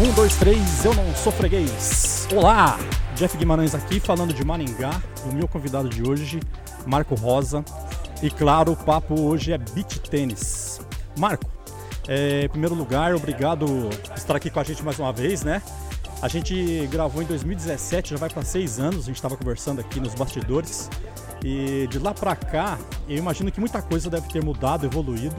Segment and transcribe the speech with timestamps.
[0.00, 2.26] Um, dois, três, eu não sou freguês.
[2.34, 2.78] Olá,
[3.14, 4.98] Jeff Guimarães aqui falando de Maringá.
[5.26, 6.40] O meu convidado de hoje,
[6.86, 7.62] Marco Rosa.
[8.22, 10.80] E claro, o papo hoje é beach tênis.
[11.18, 11.44] Marco,
[12.08, 15.60] é, em primeiro lugar, obrigado por estar aqui com a gente mais uma vez, né?
[16.22, 19.00] A gente gravou em 2017, já vai para seis anos.
[19.00, 20.88] A gente estava conversando aqui nos bastidores.
[21.44, 25.36] E de lá para cá, eu imagino que muita coisa deve ter mudado, evoluído.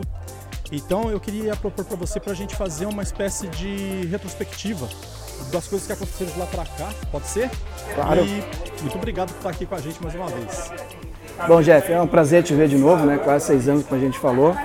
[0.72, 4.88] Então eu queria propor para você para a gente fazer uma espécie de retrospectiva
[5.52, 7.50] das coisas que aconteceram de lá para cá, pode ser?
[7.94, 8.22] Claro.
[8.24, 10.72] E muito obrigado por estar aqui com a gente mais uma vez.
[11.48, 13.18] Bom, Jeff, é um prazer te ver de novo, né?
[13.18, 14.56] Quase seis anos, como a gente falou.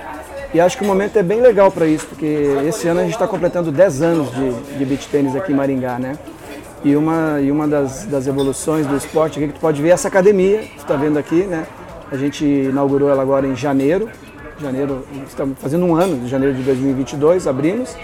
[0.53, 2.25] E acho que o momento é bem legal para isso, porque
[2.65, 5.99] esse ano a gente está completando 10 anos de, de beach tênis aqui em Maringá,
[5.99, 6.17] né?
[6.85, 9.91] E uma, e uma das, das evoluções do esporte aqui que tu pode ver é
[9.91, 11.65] essa academia, que tu está vendo aqui, né?
[12.09, 14.09] A gente inaugurou ela agora em janeiro,
[14.59, 17.95] janeiro, estamos fazendo um ano, de janeiro de 2022, abrimos.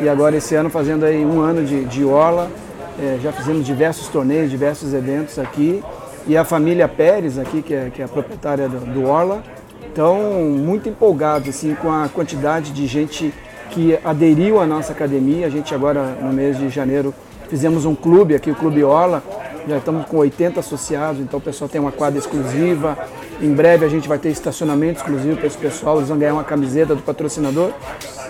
[0.00, 2.50] E agora esse ano fazendo aí um ano de, de Orla,
[2.98, 5.82] é, já fizemos diversos torneios, diversos eventos aqui.
[6.26, 9.42] E a família Pérez aqui, que é, que é a proprietária do, do Orla,
[9.88, 13.32] estão muito empolgados assim, com a quantidade de gente
[13.70, 15.46] que aderiu à nossa academia.
[15.46, 17.14] A gente agora, no mês de janeiro,
[17.48, 19.22] fizemos um clube aqui, o Clube Orla,
[19.68, 22.96] já estamos com 80 associados, então o pessoal tem uma quadra exclusiva.
[23.40, 26.44] Em breve a gente vai ter estacionamento exclusivo para esse pessoal, eles vão ganhar uma
[26.44, 27.72] camiseta do patrocinador.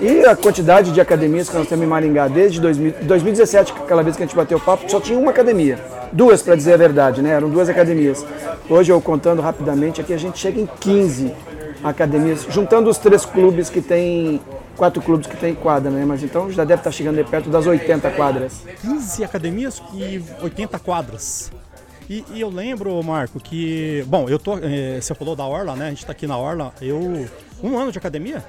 [0.00, 4.16] E a quantidade de academias que nós temos em Maringá desde 2000, 2017, aquela vez
[4.16, 5.78] que a gente bateu o papo, só tinha uma academia.
[6.12, 7.30] Duas, para dizer a verdade, né?
[7.30, 8.24] Eram duas academias.
[8.68, 11.32] Hoje, eu contando rapidamente, aqui a gente chega em 15
[11.82, 14.40] academias, juntando os três clubes que tem
[14.76, 16.04] quatro clubes que tem quadra, né?
[16.06, 18.62] Mas então já deve estar chegando de perto das 80 quadras.
[18.80, 21.50] 15 academias e 80 quadras.
[22.10, 24.04] E, e, eu lembro, Marco, que.
[24.08, 24.58] Bom, eu tô.
[24.58, 25.86] É, você falou da Orla, né?
[25.86, 26.72] A gente tá aqui na Orla.
[26.82, 26.98] Eu.
[27.62, 28.44] Um ano de academia.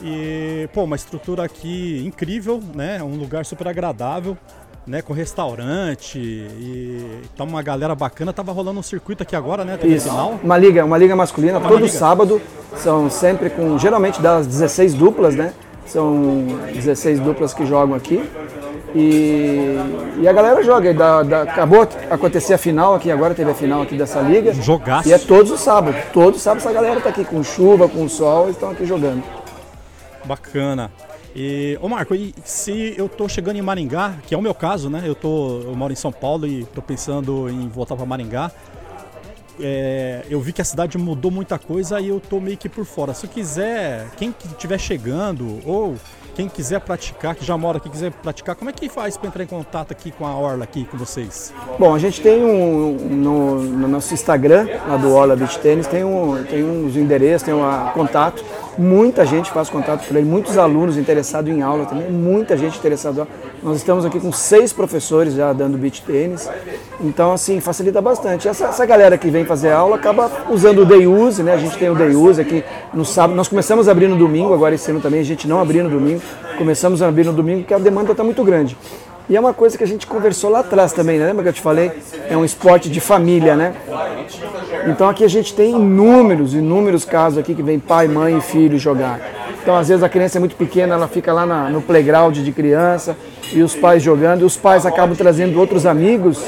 [0.00, 3.02] E, pô, uma estrutura aqui incrível, né?
[3.02, 4.38] Um lugar super agradável
[4.86, 8.32] né, com restaurante e tá uma galera bacana.
[8.32, 9.78] Tava rolando um circuito aqui agora, né?
[9.84, 10.08] Isso.
[10.08, 10.40] Final.
[10.42, 11.92] Uma liga, uma liga masculina, uma todo liga.
[11.92, 12.40] sábado.
[12.76, 15.52] São sempre com, geralmente das 16 duplas, né?
[15.84, 18.26] São 16 duplas que jogam aqui.
[18.94, 19.76] E,
[20.20, 20.92] e a galera joga.
[20.92, 24.52] Da, da, acabou acontecer a final aqui, agora teve a final aqui dessa liga.
[24.52, 25.08] Jogaço.
[25.08, 26.00] E é todos os sábados.
[26.12, 29.22] Todos os sábados a galera tá aqui com chuva, com sol, estão aqui jogando.
[30.24, 30.90] Bacana.
[31.34, 34.90] E, ô Marco, e se eu tô chegando em Maringá, que é o meu caso,
[34.90, 35.02] né?
[35.04, 38.50] Eu, tô, eu moro em São Paulo e tô pensando em voltar para Maringá.
[39.60, 42.84] É, eu vi que a cidade mudou muita coisa e eu tô meio que por
[42.84, 43.14] fora.
[43.14, 45.96] Se eu quiser, quem estiver chegando ou
[46.34, 49.44] quem quiser praticar, que já mora aqui, quiser praticar, como é que faz para entrar
[49.44, 51.52] em contato aqui com a Orla, aqui com vocês?
[51.78, 56.04] Bom, a gente tem um, no, no nosso Instagram, lá do Orla Beach Tennis, tem,
[56.04, 58.44] um, tem uns endereços, tem um contato.
[58.78, 63.26] Muita gente faz contato por ele, muitos alunos interessados em aula também, muita gente interessada.
[63.62, 66.50] Nós estamos aqui com seis professores já dando beach tênis,
[67.00, 68.48] então assim, facilita bastante.
[68.48, 71.54] Essa, essa galera que vem fazer aula acaba usando o day use, né?
[71.54, 73.36] A gente tem o day use aqui no sábado.
[73.36, 75.90] Nós começamos a abrir no domingo, agora esse ano também a gente não abriu no
[75.90, 76.20] domingo.
[76.58, 78.76] Começamos a abrir no domingo porque a demanda está muito grande.
[79.32, 81.24] E é uma coisa que a gente conversou lá atrás também, né?
[81.24, 81.90] lembra que eu te falei?
[82.28, 83.72] É um esporte de família, né?
[84.86, 88.78] Então aqui a gente tem inúmeros, inúmeros casos aqui que vem pai, mãe e filho
[88.78, 89.18] jogar.
[89.62, 92.52] Então às vezes a criança é muito pequena, ela fica lá na, no playground de
[92.52, 93.16] criança
[93.50, 96.38] e os pais jogando, e os pais acabam trazendo outros amigos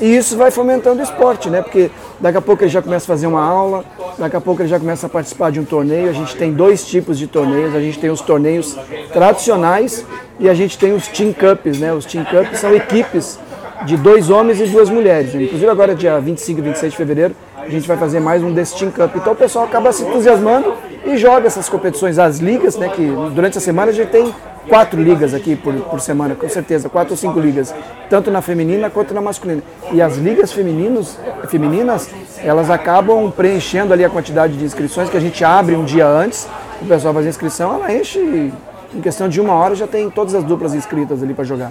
[0.00, 1.60] e isso vai fomentando o esporte, né?
[1.60, 1.90] Porque
[2.20, 3.84] daqui a pouco ele já começa a fazer uma aula,
[4.18, 6.10] daqui a pouco ele já começa a participar de um torneio.
[6.10, 8.76] A gente tem dois tipos de torneios, a gente tem os torneios
[9.12, 10.04] tradicionais
[10.38, 11.92] e a gente tem os Team Cups, né?
[11.92, 13.38] Os Team Cups são equipes
[13.84, 15.34] de dois homens e duas mulheres.
[15.34, 18.76] Inclusive agora dia 25 e 26 de fevereiro a gente vai fazer mais um desse
[18.76, 19.16] Team Cup.
[19.16, 22.88] Então o pessoal acaba se entusiasmando e joga essas competições, as ligas, né?
[22.88, 24.34] Que durante a semana a gente tem
[24.70, 27.74] quatro ligas aqui por, por semana, com certeza, quatro ou cinco ligas,
[28.08, 29.62] tanto na feminina quanto na masculina.
[29.92, 32.08] E as ligas femininos, femininas,
[32.38, 36.48] elas acabam preenchendo ali a quantidade de inscrições que a gente abre um dia antes,
[36.80, 38.50] o pessoal faz a inscrição, ela enche
[38.94, 41.70] em questão de uma hora já tem todas as duplas inscritas ali para jogar.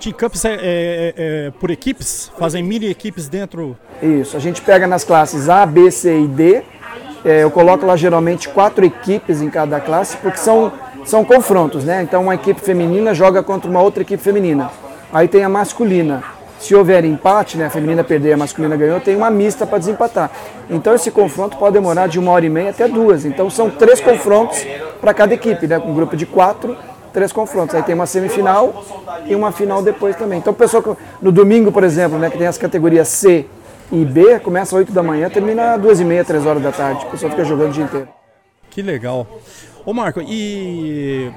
[0.00, 2.30] Team Cups é, é, é, por equipes?
[2.38, 3.76] Fazem mini equipes dentro?
[4.02, 6.62] Isso, a gente pega nas classes A, B, C e D.
[7.24, 10.72] É, eu coloco lá geralmente quatro equipes em cada classe, porque são,
[11.06, 12.02] são confrontos, né?
[12.02, 14.70] Então uma equipe feminina joga contra uma outra equipe feminina.
[15.12, 16.22] Aí tem a masculina.
[16.58, 20.30] Se houver empate, né, a feminina perder a masculina ganhou, tem uma mista para desempatar.
[20.68, 23.24] Então esse confronto pode demorar de uma hora e meia até duas.
[23.24, 24.66] Então são três confrontos
[25.00, 26.76] para cada equipe, né, um grupo de quatro,
[27.12, 27.74] três confrontos.
[27.74, 28.84] Aí tem uma semifinal
[29.26, 30.38] e uma final depois também.
[30.38, 33.46] Então pessoal no domingo, por exemplo, né, que tem as categorias C
[33.92, 36.72] e B, começa às 8 da manhã, termina às duas e meia, três horas da
[36.72, 37.04] tarde.
[37.06, 38.08] O pessoal fica jogando o dia inteiro.
[38.70, 39.26] Que legal.
[39.86, 41.30] Ô Marco, e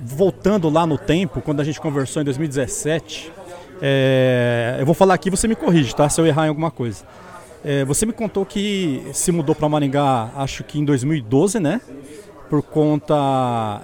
[0.00, 3.30] voltando lá no tempo, quando a gente conversou em 2017,
[3.82, 6.08] é, eu vou falar aqui, você me corrige, tá?
[6.08, 7.04] Se eu errar em alguma coisa.
[7.62, 11.82] É, você me contou que se mudou para Maringá, acho que em 2012, né?
[12.48, 13.14] Por conta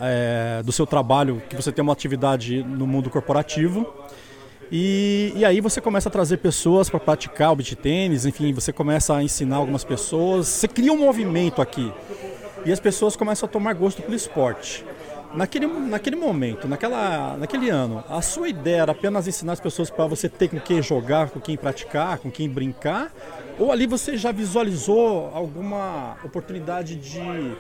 [0.01, 3.87] é, do seu trabalho, que você tem uma atividade no mundo corporativo.
[4.73, 8.73] E, e aí você começa a trazer pessoas para praticar o beat tênis, enfim, você
[8.73, 10.47] começa a ensinar algumas pessoas.
[10.47, 11.93] Você cria um movimento aqui.
[12.65, 14.85] E as pessoas começam a tomar gosto pelo esporte.
[15.35, 20.07] Naquele, naquele momento, naquela, naquele ano, a sua ideia era apenas ensinar as pessoas para
[20.07, 23.13] você ter com quem jogar, com quem praticar, com quem brincar?
[23.59, 27.57] Ou ali você já visualizou alguma oportunidade de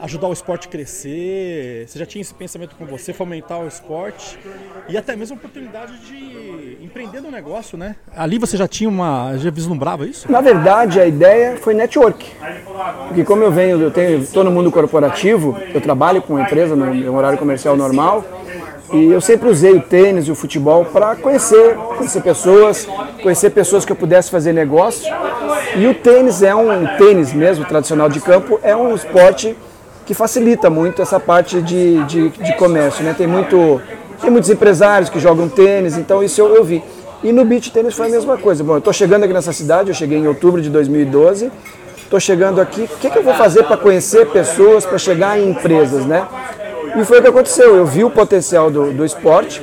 [0.00, 1.86] ajudar o esporte a crescer?
[1.86, 4.38] Você já tinha esse pensamento com você, fomentar o esporte
[4.88, 7.94] e até mesmo a oportunidade de empreender no negócio, né?
[8.16, 10.30] Ali você já tinha uma, já vislumbrava isso?
[10.30, 12.28] Na verdade, a ideia foi network.
[13.06, 16.74] Porque como eu venho, eu tenho, estou no mundo corporativo, eu trabalho com uma empresa
[16.74, 18.24] no meu horário comercial normal.
[18.92, 22.86] E eu sempre usei o tênis e o futebol para conhecer, conhecer pessoas,
[23.22, 25.12] conhecer pessoas que eu pudesse fazer negócio.
[25.76, 29.56] E o tênis é um tênis mesmo, tradicional de campo, é um esporte
[30.04, 33.04] que facilita muito essa parte de, de, de comércio.
[33.04, 33.14] Né?
[33.16, 33.80] Tem, muito,
[34.20, 36.82] tem muitos empresários que jogam tênis, então isso eu, eu vi.
[37.24, 38.62] E no beach tênis foi a mesma coisa.
[38.62, 41.50] Bom, eu estou chegando aqui nessa cidade, eu cheguei em outubro de 2012.
[41.98, 45.50] Estou chegando aqui, o que, que eu vou fazer para conhecer pessoas, para chegar em
[45.50, 46.24] empresas, né?
[46.96, 47.76] E foi o que aconteceu.
[47.76, 49.62] Eu vi o potencial do, do esporte.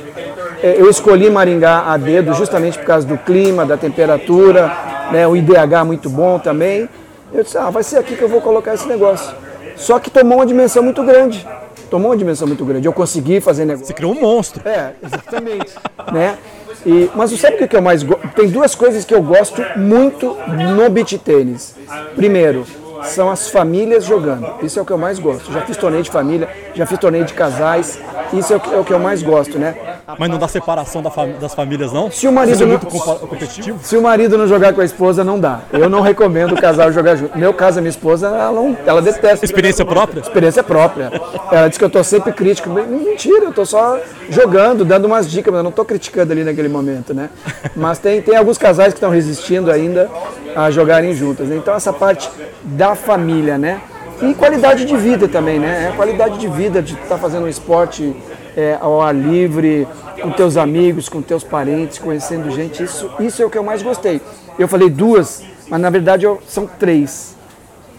[0.62, 4.72] É, eu escolhi Maringá a dedo justamente por causa do clima, da temperatura,
[5.10, 6.88] né, o IDH muito bom também.
[7.32, 9.34] Eu disse, ah, vai ser aqui que eu vou colocar esse negócio.
[9.76, 11.46] Só que tomou uma dimensão muito grande.
[11.90, 12.86] Tomou uma dimensão muito grande.
[12.86, 13.86] Eu consegui fazer negócio.
[13.86, 14.66] Você criou um monstro.
[14.66, 15.74] É, exatamente.
[16.12, 16.38] né?
[16.86, 18.28] E, mas sabe o que eu mais gosto?
[18.28, 20.36] Tem duas coisas que eu gosto muito
[20.76, 21.74] no beach tênis.
[22.14, 22.64] Primeiro,
[23.04, 24.46] são as famílias jogando.
[24.62, 25.52] Isso é o que eu mais gosto.
[25.52, 27.98] Já fiz torneio de família, já fiz torneio de casais.
[28.32, 29.74] Isso é o que, é o que eu mais gosto, né?
[30.18, 31.02] Mas não dá separação
[31.40, 32.10] das famílias, não?
[32.10, 32.86] Se o marido Você é não, muito
[33.26, 33.78] competitivo?
[33.82, 35.60] Se o marido não jogar com a esposa, não dá.
[35.72, 37.36] Eu não recomendo o casal jogar junto.
[37.38, 39.44] Meu caso, a minha esposa, ela, não, ela detesta.
[39.44, 40.20] Experiência própria?
[40.20, 41.12] Experiência própria.
[41.50, 42.68] Ela diz que eu tô sempre crítico.
[42.70, 43.98] Mentira, eu tô só
[44.28, 47.30] jogando, dando umas dicas, mas eu não tô criticando ali naquele momento, né?
[47.74, 50.10] Mas tem, tem alguns casais que estão resistindo ainda
[50.54, 51.48] a jogarem juntas.
[51.48, 51.56] Né?
[51.56, 52.30] Então essa parte
[52.62, 53.80] da família, né?
[54.22, 55.90] E qualidade de vida também, né?
[55.90, 58.14] É qualidade de vida de estar tá fazendo um esporte
[58.56, 59.88] é, ao ar livre,
[60.22, 62.82] com teus amigos, com teus parentes, conhecendo gente.
[62.82, 64.20] Isso, isso é o que eu mais gostei.
[64.58, 67.34] Eu falei duas, mas na verdade eu, são três.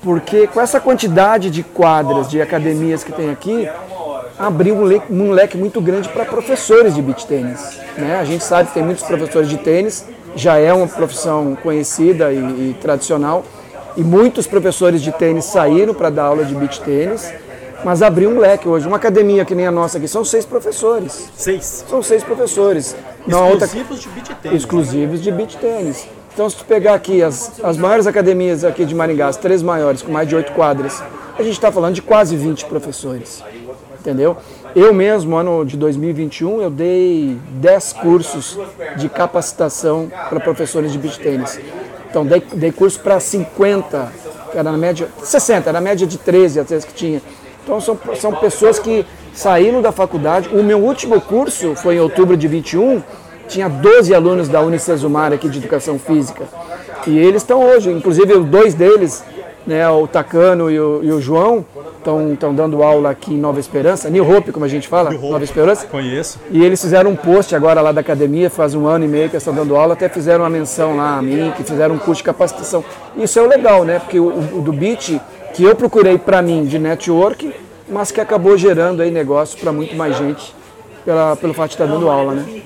[0.02, 3.68] Porque com essa quantidade de quadras, de academias que tem aqui,
[4.38, 7.80] abriu um leque, um leque muito grande para professores de beach tênis.
[7.98, 8.18] Né?
[8.20, 10.06] A gente sabe que tem muitos professores de tênis,
[10.36, 13.46] já é uma profissão conhecida e, e tradicional,
[13.96, 17.32] e muitos professores de tênis saíram para dar aula de beach tênis,
[17.84, 18.88] mas abriu um leque hoje.
[18.88, 21.30] Uma academia que nem a nossa aqui, são seis professores.
[21.36, 21.86] Seis?
[21.88, 22.96] São seis professores.
[23.28, 23.68] Exclusivos outra...
[23.68, 24.58] de beach tênis.
[24.58, 26.08] Exclusivos de beach tênis.
[26.34, 30.02] Então, se tu pegar aqui as, as maiores academias aqui de Maringá, as três maiores,
[30.02, 31.02] com mais de oito quadras,
[31.38, 33.42] a gente está falando de quase 20 professores.
[34.06, 34.38] Entendeu?
[34.76, 38.60] Eu mesmo, ano de 2021, eu dei 10 cursos
[38.98, 41.60] de capacitação para professores de beach tênis.
[42.08, 44.12] Então, dei, dei curso para 50,
[44.52, 47.20] que era na média, 60, era na média de 13 às vezes que tinha.
[47.64, 49.04] Então, são, são pessoas que
[49.34, 50.50] saíram da faculdade.
[50.50, 53.02] O meu último curso foi em outubro de 21,
[53.48, 56.44] tinha 12 alunos da Unicesumar aqui de Educação Física.
[57.08, 59.24] E eles estão hoje, inclusive dois deles,
[59.66, 61.66] né, o Tacano e o, e o João,
[61.98, 65.88] estão dando aula aqui em Nova Esperança, New Hope, como a gente fala, Nova Esperança.
[65.88, 66.40] Conheço.
[66.52, 69.38] E eles fizeram um post agora lá da academia, faz um ano e meio que
[69.38, 72.26] estão dando aula, até fizeram uma menção lá a mim, que fizeram um curso de
[72.26, 72.84] capacitação.
[73.18, 74.00] Isso é o legal, né?
[74.00, 75.20] Porque o, o do Beat,
[75.54, 77.52] que eu procurei para mim de network,
[77.90, 80.54] mas que acabou gerando aí negócio para muito mais gente
[81.04, 82.62] pela, pelo fato de estar dando aula, né?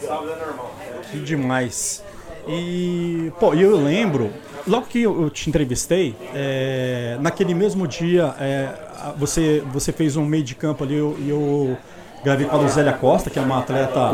[1.11, 2.03] Que demais.
[2.47, 4.31] E, pô, eu lembro,
[4.69, 8.69] logo que eu te entrevistei, é, naquele mesmo dia, é,
[9.17, 11.77] você, você fez um meio de campo ali e eu, eu,
[12.23, 14.11] gravei com a Luzélia Costa, que é uma atleta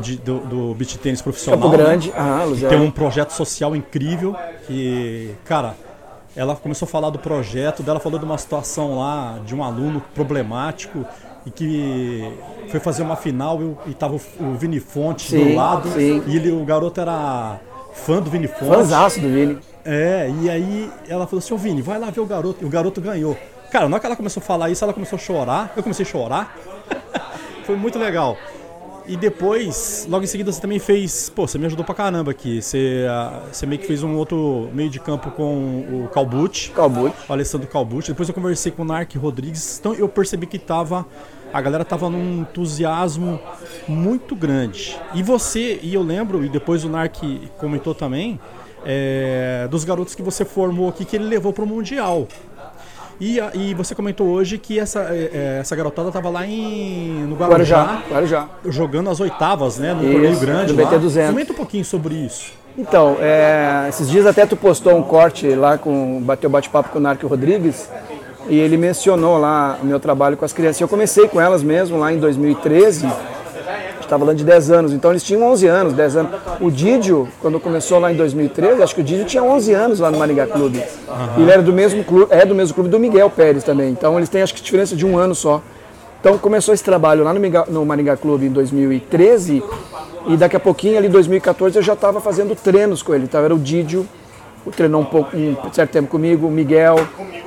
[0.00, 1.60] de, do, do beach tênis profissional.
[1.60, 2.14] Campo Grande, né?
[2.16, 2.76] ah, Luzélia.
[2.76, 5.74] Tem um projeto social incrível que, cara,
[6.36, 10.02] ela começou a falar do projeto dela, falou de uma situação lá de um aluno
[10.14, 11.04] problemático
[11.46, 12.32] e que
[12.68, 16.22] foi fazer uma final e, estava o, o Vini Fonte sim, do lado sim.
[16.26, 17.60] e ele, o garoto era
[17.92, 18.74] fã do Vini Fonte.
[18.74, 19.58] Fãzaço do Vini.
[19.84, 22.64] É, e aí ela falou assim, ô Vini, vai lá ver o garoto.
[22.64, 23.36] E o garoto ganhou.
[23.70, 25.72] Cara, na hora que ela começou a falar isso, ela começou a chorar.
[25.76, 26.56] Eu comecei a chorar.
[27.64, 28.36] Foi muito legal.
[29.06, 31.28] E depois, logo em seguida, você também fez.
[31.28, 32.62] Pô, você me ajudou pra caramba aqui.
[32.62, 36.70] Você, uh, você meio que fez um outro meio de campo com o Calbucci.
[36.70, 37.14] Calbucci.
[37.28, 38.12] O Alessandro Calbucci.
[38.12, 39.78] Depois eu conversei com o Narc Rodrigues.
[39.78, 41.06] Então eu percebi que tava
[41.52, 43.38] a galera tava num entusiasmo
[43.86, 44.98] muito grande.
[45.14, 48.40] E você, e eu lembro, e depois o Nark comentou também,
[48.84, 52.26] é, dos garotos que você formou aqui que ele levou para o Mundial.
[53.20, 57.36] E, e você comentou hoje que essa, é, é essa garotada estava lá em, no
[57.36, 59.94] Guarujá, Guarujá, jogando as oitavas, né?
[59.94, 60.72] No isso, torneio grande.
[60.72, 61.26] Do BT200.
[61.28, 62.52] Comenta um pouquinho sobre isso.
[62.76, 67.00] Então, é, esses dias até tu postou um corte lá com bateu bate-papo com o
[67.00, 67.88] Narco Rodrigues
[68.48, 70.80] e ele mencionou lá o meu trabalho com as crianças.
[70.80, 73.06] Eu comecei com elas mesmo lá em 2013
[74.14, 76.32] está falando de 10 anos, então eles tinham 11 anos, 10 anos.
[76.60, 80.10] O Didio, quando começou lá em 2013, acho que o Didio tinha 11 anos lá
[80.10, 80.78] no Maringá Clube.
[80.78, 81.42] Uhum.
[81.42, 84.28] Ele era do mesmo clube, é do mesmo clube do Miguel Pérez também, então eles
[84.28, 85.60] têm acho que diferença de um ano só.
[86.20, 89.62] Então começou esse trabalho lá no, Miguel, no Maringá Clube em 2013
[90.26, 93.24] e daqui a pouquinho, ali em 2014, eu já estava fazendo treinos com ele.
[93.24, 94.06] Então era o Didio,
[94.74, 96.96] treinou um pouco, um certo tempo comigo, o Miguel,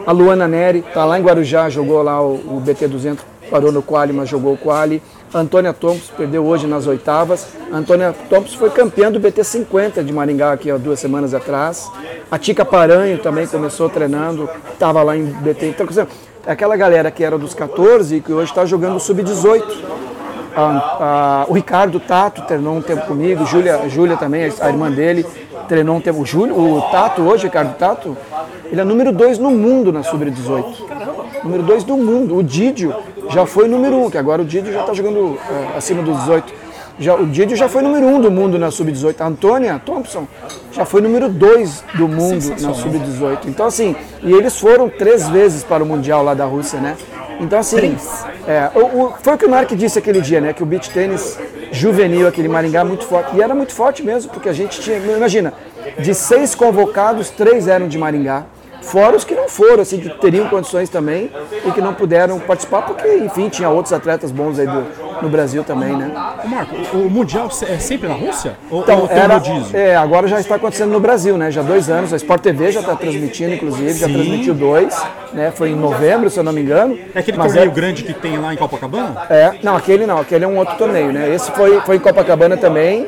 [0.06, 3.82] a Luana Neri, tá lá em Guarujá, jogou lá o, o BT 200, parou no
[3.82, 5.02] quali, mas jogou o quali.
[5.34, 7.48] Antônia Thompson perdeu hoje nas oitavas.
[7.72, 11.90] Antônia Thompson foi campeã do BT 50 de Maringá aqui há duas semanas atrás.
[12.32, 15.68] A Tica Paranho também começou treinando, estava lá em BT.
[15.68, 15.88] Então,
[16.46, 19.64] aquela galera que era dos 14 e que hoje está jogando sub-18.
[21.48, 25.26] o Ricardo Tato treinou um tempo comigo, Júlia, Júlia também, a irmã dele,
[25.68, 26.22] treinou um tempo.
[26.22, 28.16] O, Júlio, o Tato hoje, Ricardo Tato,
[28.72, 31.44] ele é número 2 no mundo na sub-18.
[31.44, 32.38] Número 2 do mundo.
[32.38, 32.96] O Didio
[33.30, 36.18] já foi número 1, um, que agora o Didio já está jogando é, acima dos
[36.20, 36.54] 18.
[37.00, 39.22] Já, o Didio já foi número 1 um do mundo na sub-18.
[39.22, 40.28] A Antônia Thompson
[40.72, 43.46] já foi número 2 do mundo na sub-18.
[43.46, 46.98] Então, assim, e eles foram três vezes para o Mundial lá da Rússia, né?
[47.40, 47.96] Então, assim,
[48.48, 50.54] é, o, o, foi o que o Mark disse aquele dia, né?
[50.54, 51.38] Que o beach tênis
[51.72, 53.36] juvenil, aquele Maringá, muito forte.
[53.36, 55.54] E era muito forte mesmo, porque a gente tinha, imagina,
[56.00, 58.46] de seis convocados, três eram de Maringá.
[58.88, 61.30] Fora os que não foram, assim, que teriam condições também
[61.66, 64.86] e que não puderam participar, porque, enfim, tinha outros atletas bons aí do,
[65.22, 66.10] no Brasil também, né?
[66.46, 68.58] Marco, o Mundial é sempre na Rússia?
[68.72, 69.42] Ou, então, ou era,
[69.74, 71.52] é, agora já está acontecendo no Brasil, né?
[71.52, 74.00] Já há dois anos, a Sport TV já está transmitindo, inclusive, Sim.
[74.00, 74.98] já transmitiu dois,
[75.34, 75.52] né?
[75.52, 76.98] Foi em novembro, se eu não me engano.
[77.14, 77.74] É aquele torneio é...
[77.74, 79.22] grande que tem lá em Copacabana?
[79.30, 81.34] É, não, aquele não, aquele é um outro torneio, né?
[81.34, 83.06] Esse foi, foi em Copacabana também,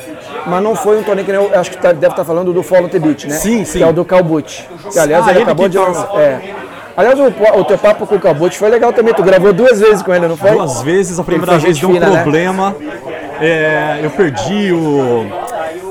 [0.48, 2.63] mas não foi um torneio que eu acho que tá, deve estar tá falando do
[2.63, 3.36] Follow the Beach, né?
[3.36, 3.79] Sim, sim.
[3.79, 4.67] Que é o do Calbut.
[4.91, 6.10] Que aliás ah, ele, ele acabou de lançar.
[6.19, 6.55] É.
[7.00, 9.13] Aliás, o, o teu papo com o Cabut foi legal também.
[9.13, 10.51] Tu gravou duas vezes com ele, não foi?
[10.51, 11.17] Duas vezes.
[11.17, 12.22] A primeira vez deu um fina, né?
[12.22, 12.75] problema.
[12.77, 13.00] Né?
[13.39, 15.25] É, eu perdi o,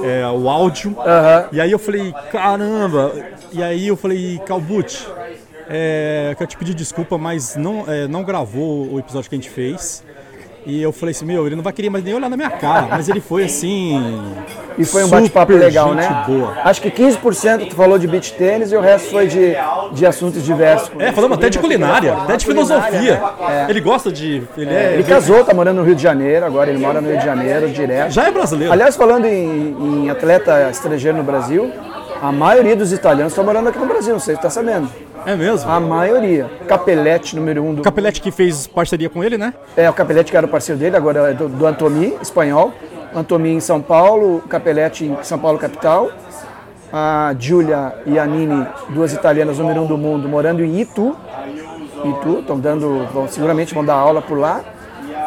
[0.04, 0.94] é, o áudio.
[1.50, 3.12] E aí eu falei, caramba.
[3.50, 5.08] E aí eu falei, Calbut,
[5.70, 9.48] é, quero te pedir desculpa, mas não, é, não gravou o episódio que a gente
[9.48, 10.04] fez.
[10.66, 12.88] E eu falei assim, meu, ele não vai querer mais nem olhar na minha cara,
[12.90, 14.22] mas ele foi assim.
[14.76, 16.24] E foi um bate-papo legal, né?
[16.26, 16.56] Boa.
[16.64, 19.56] Acho que 15% tu falou de beach tênis e o resto foi de,
[19.92, 20.90] de assuntos diversos.
[20.98, 23.20] É, falamos até de culinária, até de filosofia.
[23.20, 23.66] Né?
[23.66, 23.70] É.
[23.70, 24.42] Ele gosta de.
[24.56, 27.18] Ele, é, ele casou, tá morando no Rio de Janeiro, agora ele mora no Rio
[27.18, 28.12] de Janeiro direto.
[28.12, 28.72] Já é brasileiro.
[28.72, 31.72] Aliás, falando em, em atleta estrangeiro no Brasil,
[32.20, 34.88] a maioria dos italianos estão morando aqui no Brasil, não sei se está sabendo.
[35.28, 35.70] É mesmo?
[35.70, 36.50] A maioria.
[36.66, 37.82] Capelete, número um do.
[37.82, 39.52] Capelete que fez parceria com ele, né?
[39.76, 42.72] É, o Capelete que era o parceiro dele, agora é do, do Antomi, espanhol.
[43.14, 46.10] Antomi em São Paulo, Capelete em São Paulo, capital.
[46.90, 51.14] A Giulia e a Nini, duas italianas número um do mundo, morando em Itu.
[52.02, 54.62] Itu, estão dando, vão, seguramente vão dar aula por lá.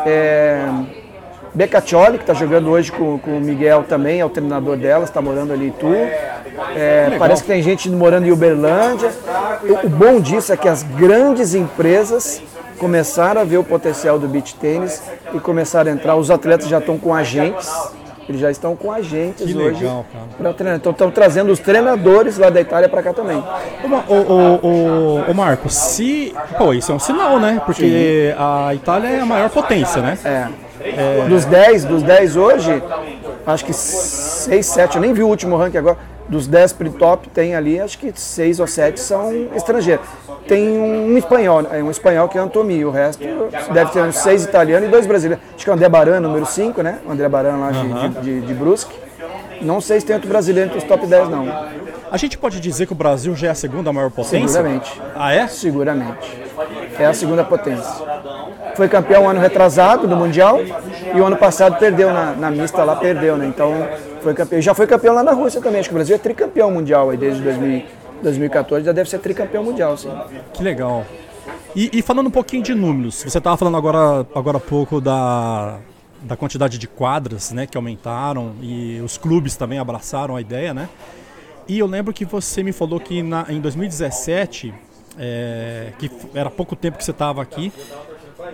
[0.03, 0.67] É,
[1.53, 5.21] Becaccioli, que está jogando hoje com, com o Miguel também, é o treinador dela, está
[5.21, 5.93] morando ali em Itu.
[6.75, 9.11] É, parece que tem gente morando em Uberlândia.
[9.83, 12.41] O bom disso é que as grandes empresas
[12.77, 15.01] começaram a ver o potencial do beach tênis
[15.33, 16.15] e começaram a entrar.
[16.15, 17.69] Os atletas já estão com agentes,
[18.27, 19.85] eles já estão com agentes que hoje
[20.37, 20.77] para treinar.
[20.77, 23.43] Então estão trazendo os treinadores lá da Itália para cá também.
[23.83, 26.33] O, o, o, o, Marco, se.
[26.57, 27.61] Pô, isso é um sinal, né?
[27.65, 28.41] Porque Sim.
[28.41, 30.17] a Itália é a maior potência, né?
[30.23, 30.70] É.
[30.83, 31.25] é.
[31.27, 32.83] Dos 10, dos 10 hoje,
[33.45, 35.97] acho que 6, 7, eu nem vi o último ranking agora
[36.31, 40.05] dos 10 top tem ali, acho que 6 ou 7 são estrangeiros.
[40.47, 43.21] Tem um espanhol, é um espanhol que é Antomi, o resto
[43.73, 45.45] deve ter uns 6 italianos e 2 brasileiros.
[45.53, 46.99] Acho que é o André Baran, número 5, né?
[47.05, 48.95] O André Baran lá de, de, de, Brusque.
[49.61, 51.47] Não sei se tem outro brasileiro entre os top 10, não.
[52.11, 54.47] A gente pode dizer que o Brasil já é a segunda maior potência?
[54.47, 55.01] Seguramente.
[55.15, 55.47] Ah, é?
[55.47, 56.41] Seguramente.
[56.99, 57.89] É a segunda potência.
[58.75, 62.95] Foi campeão ano retrasado do Mundial e o ano passado perdeu na, na mista lá,
[62.95, 63.47] perdeu, né?
[63.47, 63.87] Então
[64.21, 64.61] foi campeão.
[64.61, 65.79] Já foi campeão lá na Rússia também.
[65.79, 67.83] Acho que o Brasil é tricampeão mundial aí desde 2000,
[68.21, 68.85] 2014.
[68.85, 70.11] Já deve ser tricampeão mundial, sim.
[70.53, 71.05] Que legal.
[71.75, 75.77] E, e falando um pouquinho de números, você estava falando agora, agora há pouco da,
[76.21, 80.87] da quantidade de quadras né, que aumentaram e os clubes também abraçaram a ideia, né?
[81.67, 84.73] E eu lembro que você me falou que na, em 2017,
[85.17, 87.71] é, que era pouco tempo que você estava aqui,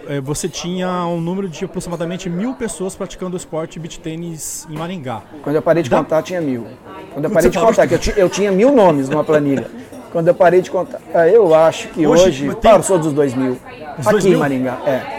[0.07, 4.77] é, você tinha um número de aproximadamente mil pessoas praticando o esporte beach tênis em
[4.77, 5.21] Maringá.
[5.41, 5.97] Quando eu parei de da...
[5.97, 6.67] contar, tinha mil.
[7.13, 9.69] Quando eu parei de contar, que eu, eu tinha mil nomes numa planilha.
[10.11, 12.71] Quando eu parei de contar, eu acho que hoje, hoje tem...
[12.71, 13.57] passou dos dois mil.
[13.97, 14.35] Os aqui dois mil?
[14.35, 15.16] em Maringá, é.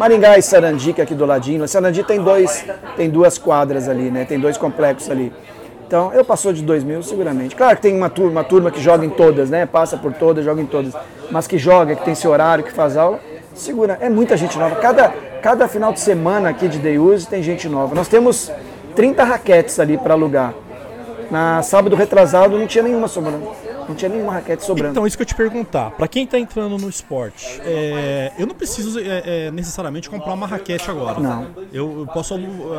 [0.00, 1.68] Maringá e Sarandi, que é aqui do ladinho.
[1.68, 2.64] Sarandi tem, dois,
[2.96, 4.24] tem duas quadras ali, né?
[4.24, 5.30] Tem dois complexos ali.
[5.86, 7.54] Então, eu passou de 2 mil seguramente.
[7.54, 9.66] Claro que tem uma turma, uma turma que joga em todas, né?
[9.66, 10.94] Passa por todas, joga em todas.
[11.30, 13.20] Mas que joga, que tem seu horário, que faz aula,
[13.54, 13.98] segura.
[14.00, 14.74] É muita gente nova.
[14.76, 15.10] Cada,
[15.42, 17.94] cada final de semana aqui de Day Use tem gente nova.
[17.94, 18.50] Nós temos
[18.96, 20.54] 30 raquetes ali para alugar.
[21.30, 23.50] Na sábado retrasado não tinha nenhuma sobrando.
[23.90, 24.92] Não tinha nenhuma raquete sobrando.
[24.92, 25.90] Então, isso que eu te perguntar.
[25.90, 30.46] Para quem está entrando no esporte, é, eu não preciso é, é, necessariamente comprar uma
[30.46, 31.18] raquete agora.
[31.18, 31.48] Não.
[31.72, 32.74] Eu, eu posso uh,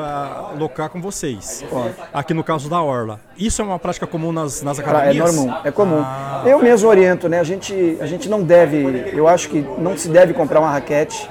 [0.55, 1.65] alocar com vocês.
[1.69, 1.95] Pode.
[2.13, 3.19] Aqui no caso da Orla.
[3.37, 5.33] Isso é uma prática comum nas, nas é academias?
[5.33, 6.01] É normal, é comum.
[6.01, 6.43] Ah.
[6.45, 7.39] Eu mesmo oriento, né?
[7.39, 11.29] A gente, a gente não deve, eu acho que não se deve comprar uma raquete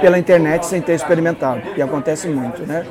[0.00, 2.86] pela internet sem ter experimentado, e acontece muito, né?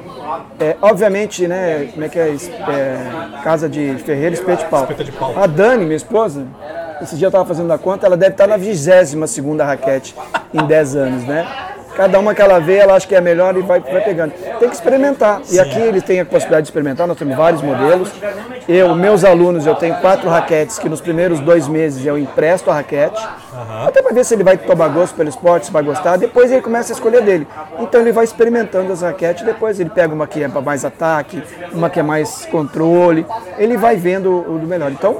[0.60, 4.88] É, obviamente, né, como é que é, é casa de ferreiro, espeto de pau.
[5.36, 6.46] A Dani, minha esposa,
[7.02, 10.16] esse dia eu estava fazendo a conta, ela deve estar na 22 segunda raquete
[10.54, 11.48] em 10 anos, né?
[11.96, 14.32] Cada uma que ela vê, ela acha que é a melhor e vai, vai pegando.
[14.32, 15.42] Tem que experimentar.
[15.52, 18.10] E aqui eles têm a possibilidade de experimentar, nós temos vários modelos.
[18.68, 22.76] Eu, meus alunos, eu tenho quatro raquetes que nos primeiros dois meses eu empresto a
[22.76, 23.22] raquete.
[23.54, 23.88] Uhum.
[23.88, 26.18] Até para ver se ele vai tomar gosto pelo esporte, se vai gostar.
[26.18, 27.48] Depois ele começa a escolher dele.
[27.80, 31.44] Então ele vai experimentando as raquetes, depois ele pega uma que é para mais ataque,
[31.74, 33.26] uma que é mais controle.
[33.58, 34.92] Ele vai vendo o do melhor.
[34.92, 35.18] Então,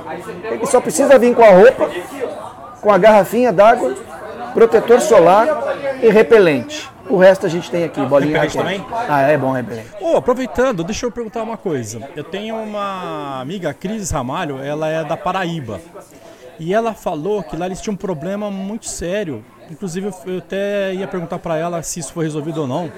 [0.50, 1.90] ele só precisa vir com a roupa,
[2.82, 3.94] com a garrafinha d'água
[4.54, 5.48] protetor solar
[6.02, 6.90] e repelente.
[7.10, 8.86] O resto a gente tem aqui, bolinha repelente também?
[9.10, 9.90] Ah, é bom repelente.
[10.00, 12.10] Oh, aproveitando, deixa eu perguntar uma coisa.
[12.16, 15.82] Eu tenho uma amiga, Cris Ramalho, ela é da Paraíba.
[16.60, 19.44] E ela falou que lá eles tinham um problema muito sério.
[19.70, 22.92] Inclusive, eu até ia perguntar para ela se isso foi resolvido ou não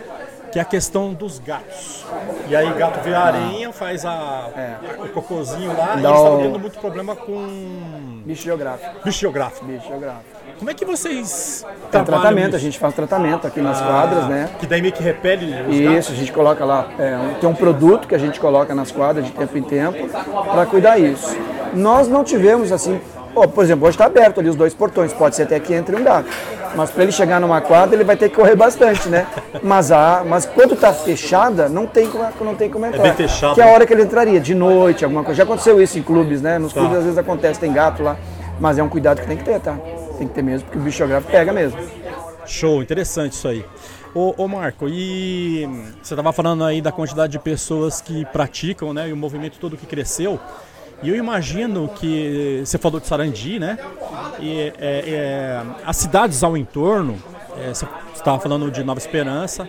[0.54, 2.06] que é a questão dos gatos.
[2.48, 5.02] E aí gato vê a areia, faz a, é.
[5.04, 6.02] o cocôzinho lá, Não.
[6.02, 8.22] e eles estavam tendo muito problema com...
[8.24, 9.04] Bicho geográfico.
[9.04, 9.66] Bicho geográfico.
[9.66, 10.24] Bicho geográfico.
[10.60, 12.56] Como é que vocês Tem tratamento, nisso?
[12.56, 14.50] a gente faz tratamento aqui nas ah, quadras, né?
[14.60, 16.12] Que daí meio que repele os Isso, gatos.
[16.12, 19.32] a gente coloca lá, é, tem um produto que a gente coloca nas quadras de
[19.32, 21.36] tempo em tempo para cuidar isso.
[21.74, 23.02] Nós não tivemos assim
[23.36, 25.96] Oh, por exemplo, hoje está aberto ali os dois portões, pode ser até que entre
[25.96, 26.30] um gato.
[26.76, 29.28] Mas para ele chegar numa quadra, ele vai ter que correr bastante, né?
[29.62, 33.00] Mas, a, mas quando está fechada, não tem, como, não tem como entrar.
[33.00, 33.56] É bem fechado.
[33.56, 35.38] Que é a hora que ele entraria, de noite, alguma coisa.
[35.38, 36.58] Já aconteceu isso em clubes, né?
[36.58, 36.80] Nos tá.
[36.80, 38.18] clubes às vezes acontece, tem gato lá.
[38.60, 39.78] Mas é um cuidado que tem que ter, tá?
[40.18, 41.78] Tem que ter mesmo, porque o bicho geográfico pega mesmo.
[42.46, 43.66] Show, interessante isso aí.
[44.14, 45.68] Ô, ô, Marco, e
[46.02, 49.10] você estava falando aí da quantidade de pessoas que praticam, né?
[49.10, 50.40] E o movimento todo que cresceu.
[51.04, 53.78] E eu imagino que você falou de Sarandi, né?
[54.40, 57.22] E é, é, as cidades ao entorno,
[57.58, 57.86] é, você
[58.16, 59.68] estava falando de Nova Esperança,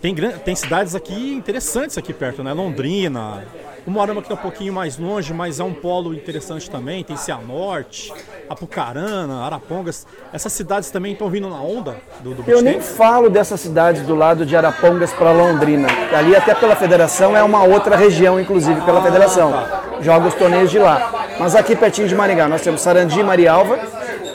[0.00, 2.52] tem, tem cidades aqui interessantes aqui perto, né?
[2.52, 3.44] Londrina,
[3.88, 7.02] o Moarama que está um pouquinho mais longe, mas é um polo interessante também.
[7.02, 8.12] Tem Cianorte,
[8.48, 10.06] Apucarana, Arapongas.
[10.32, 14.14] Essas cidades também estão vindo na onda do, do Eu nem falo dessas cidades do
[14.14, 15.88] lado de Arapongas para Londrina.
[16.14, 19.52] Ali até pela federação é uma outra região, inclusive pela ah, federação.
[19.52, 19.87] Tá.
[20.00, 21.12] Joga os torneios de lá.
[21.38, 23.78] Mas aqui pertinho de Maringá nós temos Sarandi, Marialva,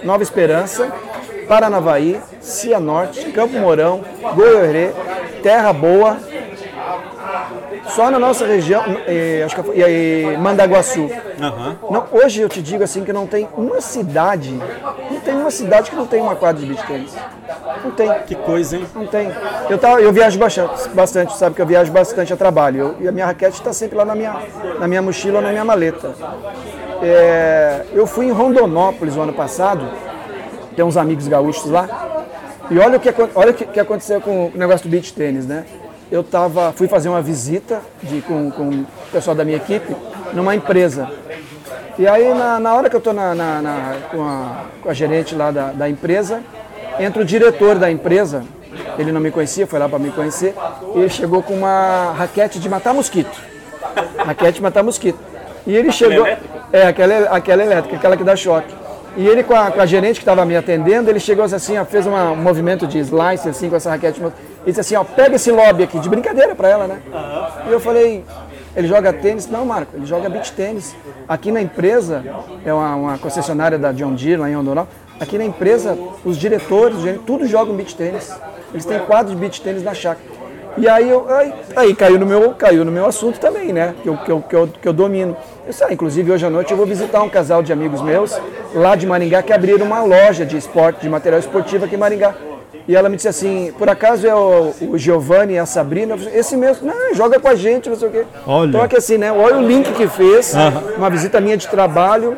[0.03, 0.91] Nova Esperança,
[1.47, 4.01] Paranavaí, Cianorte, Campo Mourão,
[4.35, 4.91] Goiorê,
[5.41, 6.17] Terra Boa,
[7.87, 11.01] só na nossa região, eh, acho que foi, eh, Mandaguaçu.
[11.01, 11.75] Uhum.
[11.89, 14.57] Não, hoje eu te digo assim que não tem uma cidade,
[15.11, 17.13] não tem uma cidade que não tem uma quadra de beach tênis.
[17.83, 18.09] Não tem.
[18.25, 18.85] Que coisa, hein?
[18.95, 19.31] Não tem.
[19.69, 22.79] Eu, tá, eu viajo bastante, bastante, sabe que eu viajo bastante a trabalho.
[22.79, 24.35] Eu, e a minha raquete está sempre lá na minha,
[24.79, 26.13] na minha mochila na minha maleta.
[27.01, 29.89] É, eu fui em Rondonópolis o ano passado,
[30.75, 31.87] tem uns amigos gaúchos lá,
[32.71, 35.65] e olha o que, olha o que aconteceu com o negócio do beach tênis, né?
[36.13, 39.95] Eu tava, fui fazer uma visita de, com, com o pessoal da minha equipe
[40.31, 41.09] numa empresa.
[41.97, 44.93] E aí, na, na hora que eu estou na, na, na, com, a, com a
[44.93, 46.43] gerente lá da, da empresa,
[46.99, 48.43] entra o diretor da empresa,
[48.99, 50.53] ele não me conhecia, foi lá para me conhecer,
[50.93, 53.35] e ele chegou com uma raquete de matar mosquito.
[54.15, 55.17] Raquete de matar mosquito.
[55.65, 56.27] E ele chegou.
[56.71, 58.71] É, aquela, aquela elétrica, aquela que dá choque.
[59.17, 61.85] E ele, com a, com a gerente que estava me atendendo, ele chegou assim, ó,
[61.85, 64.21] fez uma, um movimento de slice assim, com essa raquete.
[64.65, 67.01] E disse assim, ó, pega esse lobby aqui, de brincadeira para ela, né?
[67.67, 68.23] E eu falei,
[68.75, 69.47] ele joga tênis?
[69.47, 70.95] Não, Marco, ele joga beach tênis.
[71.27, 72.23] Aqui na empresa,
[72.65, 76.97] é uma, uma concessionária da John Deere, lá em Rondonópolis, aqui na empresa, os diretores,
[77.25, 78.31] tudo jogam beach tênis.
[78.73, 80.33] Eles têm quadro de beach tênis na chácara.
[80.75, 83.93] E aí, eu, aí, aí, caiu, no meu, caiu no meu assunto também, né?
[84.01, 85.37] Que eu, que eu, que eu, que eu domino.
[85.67, 88.35] Eu sei, inclusive, hoje à noite eu vou visitar um casal de amigos meus
[88.73, 92.33] lá de Maringá que abriram uma loja de esporte, de material esportivo aqui em Maringá.
[92.87, 96.15] E ela me disse assim, por acaso é o, o Giovanni e a Sabrina?
[96.33, 98.25] Esse mesmo, não, joga com a gente, não sei o quê.
[98.45, 98.69] Olha.
[98.69, 99.31] Então aqui assim, né?
[99.31, 100.53] Olha o link que fez,
[100.97, 102.37] uma visita minha de trabalho,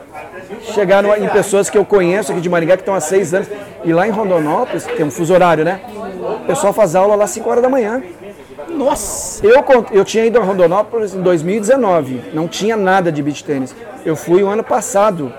[0.74, 3.48] chegaram em pessoas que eu conheço aqui de Maringá, que estão há seis anos.
[3.84, 5.82] E lá em Rondonópolis, que tem um fuso horário, né?
[6.44, 8.02] O pessoal faz aula lá às 5 horas da manhã.
[8.70, 9.46] Nossa!
[9.46, 13.76] Eu, eu tinha ido a Rondonópolis em 2019, não tinha nada de beach tênis.
[14.06, 15.32] Eu fui o ano passado,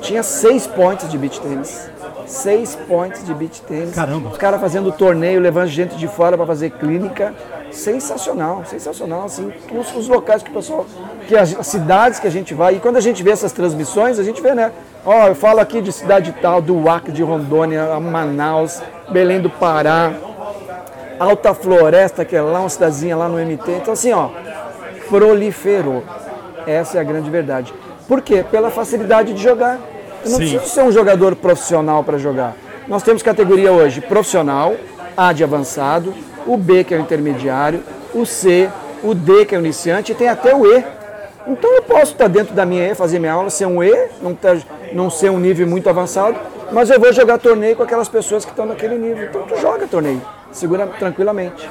[0.00, 1.90] tinha seis points de beach tênis.
[2.30, 3.92] Seis points de beach tênis.
[3.92, 4.28] Caramba.
[4.30, 7.34] Os caras fazendo torneio, levando gente de fora para fazer clínica.
[7.72, 10.84] Sensacional, sensacional, assim, os, os locais que o pessoal,
[11.28, 14.18] que as, as cidades que a gente vai, e quando a gente vê essas transmissões,
[14.18, 14.72] a gente vê, né?
[15.04, 19.48] Ó, eu falo aqui de cidade tal, do Acre, de Rondônia, a Manaus, Belém do
[19.48, 20.12] Pará,
[21.18, 23.70] Alta Floresta, que é lá uma cidadezinha lá no MT.
[23.72, 24.30] Então, assim, ó,
[25.08, 26.02] proliferou.
[26.66, 27.72] Essa é a grande verdade.
[28.08, 28.44] Por quê?
[28.50, 29.78] Pela facilidade de jogar.
[30.24, 30.50] Eu não Sim.
[30.50, 32.54] preciso ser um jogador profissional para jogar.
[32.88, 34.74] Nós temos categoria hoje profissional,
[35.16, 36.12] A de avançado,
[36.46, 37.82] o B que é o intermediário,
[38.14, 38.68] o C,
[39.02, 40.84] o D que é o iniciante e tem até o E.
[41.46, 44.34] Então eu posso estar dentro da minha E, fazer minha aula, ser um E, não,
[44.34, 44.56] tá-
[44.92, 46.36] não ser um nível muito avançado,
[46.72, 49.24] mas eu vou jogar torneio com aquelas pessoas que estão naquele nível.
[49.24, 50.20] Então tu joga torneio,
[50.52, 51.68] segura tranquilamente.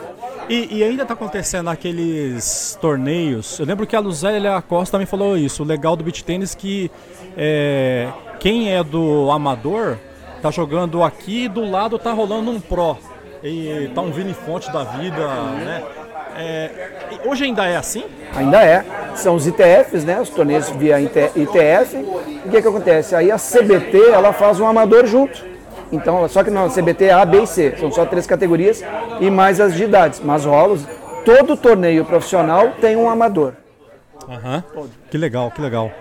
[0.49, 3.59] E, e ainda tá acontecendo aqueles torneios.
[3.59, 5.61] Eu lembro que a Luzélia Costa também falou isso.
[5.61, 6.89] O legal do beach tênis que
[7.37, 8.07] é,
[8.39, 9.97] quem é do amador
[10.41, 12.97] tá jogando aqui e do lado tá rolando um pro.
[13.43, 15.83] E tá um Vini Fonte da vida, né?
[16.37, 16.69] É,
[17.25, 18.03] hoje ainda é assim?
[18.35, 18.83] Ainda é.
[19.15, 20.19] São os ITFs, né?
[20.21, 21.97] Os torneios via ITF.
[22.45, 23.15] O que, que acontece?
[23.15, 25.43] Aí a CBT ela faz um amador junto.
[25.91, 27.75] Então, só que não, CBT é A, B e C.
[27.79, 28.83] São só três categorias
[29.19, 30.21] e mais as de idades.
[30.23, 30.87] Mas rola, os-
[31.25, 33.53] todo torneio profissional tem um amador.
[34.27, 34.63] Aham.
[35.09, 35.91] Que legal, que legal.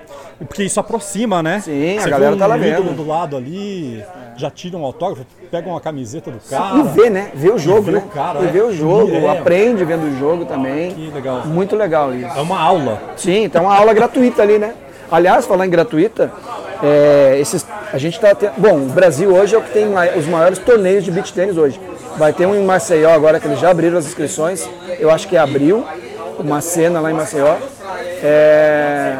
[0.40, 1.60] E Porque isso aproxima, né?
[1.60, 2.96] Sim, a Você galera vê tá lá um ídolo vendo.
[2.96, 4.04] do lado ali,
[4.36, 6.82] já tira um autógrafo, pega uma camiseta do E cara.
[6.84, 7.30] vê, né?
[7.34, 8.02] Vê o jogo, vê né?
[8.06, 8.50] o cara, e é.
[8.50, 9.28] vê o jogo, É.
[9.38, 10.92] aprende vendo o jogo também.
[10.92, 11.46] Que legal.
[11.46, 12.36] Muito legal isso.
[12.36, 13.00] É uma aula.
[13.16, 14.74] Sim, então uma aula gratuita ali, né?
[15.10, 16.30] Aliás, falar em gratuita,
[16.82, 20.58] é, esses, a gente está Bom, o Brasil hoje é o que tem os maiores
[20.58, 21.80] torneios de beach tênis hoje.
[22.16, 25.36] Vai ter um em Maceió agora, que eles já abriram as inscrições, eu acho que
[25.36, 25.84] é abril,
[26.38, 27.56] uma cena lá em Maceió.
[28.22, 29.14] É,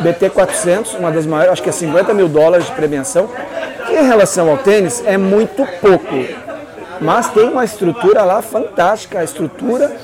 [0.00, 3.28] BT 400, uma das maiores, acho que é 50 mil dólares de prevenção.
[3.86, 6.24] Que em relação ao tênis é muito pouco,
[7.00, 9.94] mas tem uma estrutura lá fantástica, a estrutura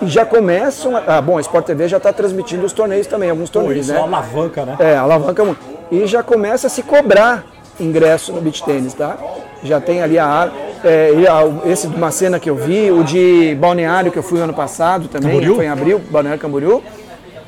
[0.00, 0.96] e já começam.
[0.96, 3.86] a- Ah, bom, a Sport TV já está transmitindo os torneios também, alguns Pô, torneios,
[3.86, 4.00] isso né?
[4.00, 4.76] alavanca, né?
[4.78, 5.60] É, alavanca muito.
[5.90, 7.44] E já começa a se cobrar
[7.80, 9.16] ingresso no beach tênis, tá?
[9.62, 10.50] Já tem ali a.
[10.84, 11.10] É,
[11.66, 15.06] esse de uma cena que eu vi, o de Balneário que eu fui ano passado
[15.08, 15.54] também, Camboriú?
[15.54, 16.82] foi em abril, Balneário Camboriú,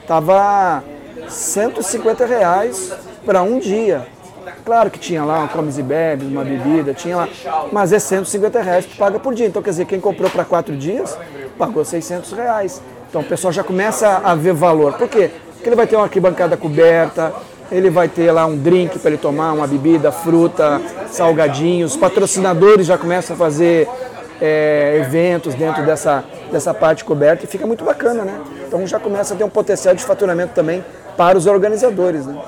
[0.07, 0.83] tava
[1.29, 2.93] 150 reais
[3.25, 4.07] para um dia.
[4.65, 7.29] Claro que tinha lá um comes e bebes, uma bebida, tinha lá,
[7.71, 9.47] mas é 150 reais que paga por dia.
[9.47, 11.19] Então, quer dizer, quem comprou para quatro dias
[11.59, 12.81] pagou 600 reais.
[13.09, 14.95] Então, o pessoal já começa a ver valor.
[14.95, 15.31] Por quê?
[15.55, 17.33] Porque ele vai ter uma arquibancada coberta,
[17.71, 21.93] ele vai ter lá um drink para ele tomar, uma bebida, fruta, salgadinhos.
[21.93, 23.89] Os patrocinadores já começam a fazer
[24.45, 28.39] é, eventos dentro dessa, dessa parte coberta e fica muito bacana, né?
[28.67, 30.85] Então já começa a ter um potencial de faturamento também
[31.17, 32.39] para os organizadores, né?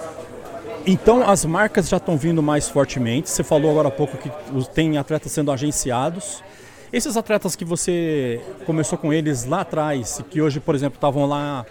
[0.87, 3.31] Então as marcas já estão vindo mais fortemente.
[3.31, 4.31] Você falou agora há pouco que
[4.75, 6.45] tem atletas sendo agenciados.
[6.93, 11.27] Esses atletas que você começou com eles lá atrás, e que hoje, por exemplo, estavam
[11.27, 11.65] lá,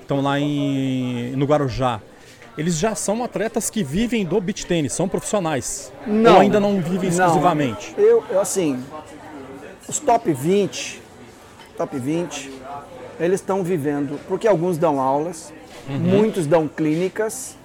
[0.00, 2.00] estão lá em, no Guarujá,
[2.58, 5.92] eles já são atletas que vivem do beach tênis, são profissionais.
[6.06, 7.26] Ou ainda não vivem Não.
[7.26, 7.94] exclusivamente?
[7.96, 8.82] Eu, eu, assim,
[9.88, 11.02] os top 20,
[11.76, 12.52] top 20,
[13.18, 15.52] eles estão vivendo, porque alguns dão aulas,
[15.88, 17.56] muitos dão clínicas,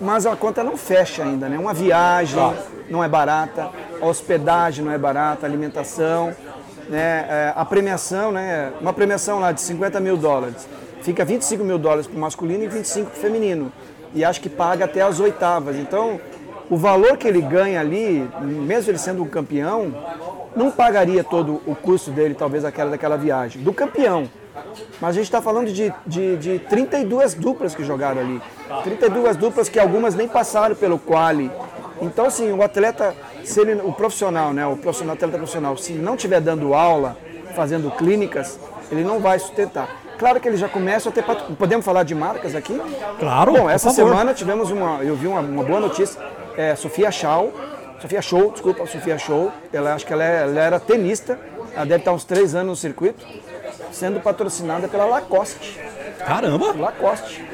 [0.00, 1.58] mas a conta não fecha ainda, né?
[1.58, 2.40] Uma viagem
[2.88, 3.70] não é barata,
[4.00, 6.34] a hospedagem não é barata, a alimentação,
[6.88, 7.26] né?
[7.28, 8.72] É, a premiação, né?
[8.80, 10.66] Uma premiação lá de 50 mil dólares,
[11.02, 13.70] fica 25 mil dólares para o masculino e 25 para o feminino.
[14.14, 15.76] E acho que paga até as oitavas.
[15.76, 16.18] Então,
[16.70, 19.94] o valor que ele ganha ali, mesmo ele sendo um campeão,
[20.56, 23.62] não pagaria todo o custo dele, talvez aquela daquela viagem.
[23.62, 24.28] Do campeão.
[25.00, 28.42] Mas a gente está falando de, de, de 32 duplas que jogaram ali.
[28.82, 31.50] 32 duplas que algumas nem passaram pelo quali.
[32.02, 36.14] Então, assim, o atleta, se ele, o profissional, né, o profissional, atleta profissional, se não
[36.14, 37.16] estiver dando aula,
[37.54, 38.58] fazendo clínicas,
[38.90, 39.88] ele não vai sustentar.
[40.18, 41.22] Claro que ele já começa a ter.
[41.22, 42.78] patro- Podemos falar de marcas aqui?
[43.18, 45.02] Claro, Bom, essa semana tivemos uma.
[45.02, 46.20] Eu vi uma, uma boa notícia.
[46.56, 47.50] É, Sofia Shaw.
[48.00, 49.52] Sofia Show, desculpa, Sofia Show.
[49.72, 51.38] Ela acho que ela, é- ela era tenista.
[51.74, 53.24] Ela deve estar uns três anos no circuito.
[53.92, 55.78] Sendo patrocinada pela Lacoste.
[56.18, 57.44] Caramba, Lacoste.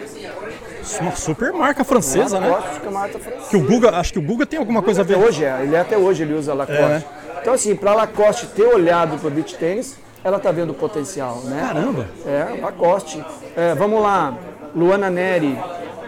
[0.98, 2.48] é uma super marca francesa, né?
[2.48, 3.48] Lacoste, camarada francesa.
[3.50, 5.24] Que o Guga, acho que o Guga tem alguma coisa a Até ver.
[5.24, 6.82] hoje é, ele até hoje ele usa Lacoste.
[6.82, 7.04] É, né?
[7.40, 11.36] Então, assim, para Lacoste ter olhado para o beach tênis, ela está vendo o potencial,
[11.44, 11.60] né?
[11.66, 12.06] Caramba!
[12.26, 13.24] É, Lacoste.
[13.56, 14.34] É, vamos lá,
[14.74, 15.56] Luana Neri,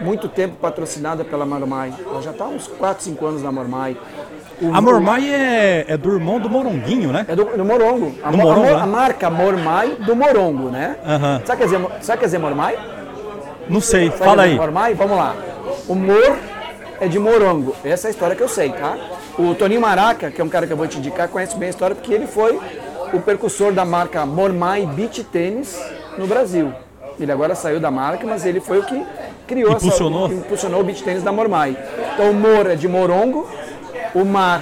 [0.01, 1.93] muito tempo patrocinada pela Mormai.
[2.05, 3.97] Ela já está há uns 4, 5 anos na Mormai.
[4.61, 7.25] O, a Mormai é, é, do irmão do Moronguinho, né?
[7.27, 8.15] É do, do Morongo.
[8.21, 8.81] A, do Morongo, a, né?
[8.81, 10.97] a, marca Mormai do Morongo, né?
[10.99, 11.45] Uhum.
[11.45, 12.77] Sabe, quer dizer, sabe quer dizer Mormai?
[13.69, 14.55] Não sei, sabe fala aí.
[14.55, 14.93] Mormai?
[14.95, 15.35] Vamos lá.
[15.87, 16.37] O Mor
[16.99, 17.75] é de Morongo.
[17.83, 18.97] Essa é a história que eu sei, tá?
[19.37, 21.69] O Toninho Maraca, que é um cara que eu vou te indicar, conhece bem a
[21.69, 22.59] história porque ele foi
[23.13, 25.79] o percussor da marca Mormai Beach Tênis
[26.17, 26.73] no Brasil.
[27.19, 29.05] Ele agora saiu da marca, mas ele foi o que
[29.49, 30.25] criou impulsionou.
[30.25, 31.75] essa, impulsionou o beach tênis da Mormai.
[32.13, 33.49] Então o Mor é de Morongo,
[34.13, 34.61] o Mar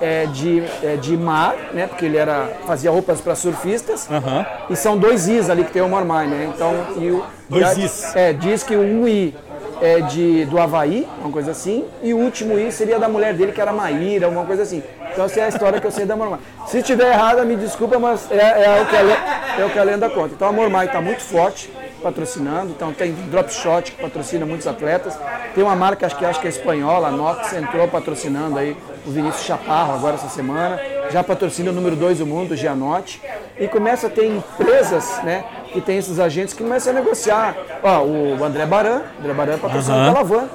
[0.00, 1.86] é de, é de mar, né?
[1.86, 4.06] Porque ele era fazia roupas para surfistas.
[4.10, 4.44] Uhum.
[4.68, 6.52] E são dois Is ali que tem o Mormai, né?
[6.54, 8.14] Então e o dois e, Is.
[8.14, 9.34] É, diz que um I
[9.80, 13.52] é de do Havaí, uma coisa assim, e o último I seria da mulher dele
[13.52, 14.82] que era Maíra, alguma coisa assim.
[15.12, 16.40] Então essa é a história que eu sei da Mormai.
[16.66, 19.84] Se estiver errada, me desculpa, mas é, é, o que a, é o que a
[19.84, 20.34] lenda conta.
[20.34, 21.70] Então a Mormai está muito forte
[22.04, 25.18] patrocinando, então tem Drop Shot que patrocina muitos atletas,
[25.54, 29.10] tem uma marca acho que acho que é espanhola, a Nox entrou patrocinando aí o
[29.10, 30.78] Vinícius Chaparro agora essa semana,
[31.10, 33.22] já patrocina o número 2 do mundo, o Gianotti,
[33.58, 37.56] e começa a ter empresas, né, que tem esses agentes que começam a negociar.
[37.82, 40.12] Ó, o André Baran, André Baran patrocina Aham.
[40.12, 40.48] pela Van.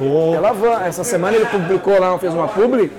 [0.00, 0.82] Oh, Pela Van.
[0.84, 2.90] Essa semana ele publicou lá, fez uma publi,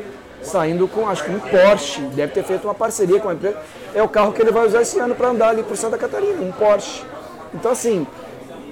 [0.42, 2.02] saindo com, acho que um Porsche.
[2.14, 3.58] Deve ter feito uma parceria com a empresa.
[3.94, 6.42] É o carro que ele vai usar esse ano para andar ali por Santa Catarina,
[6.42, 7.04] um Porsche.
[7.56, 8.06] Então, assim,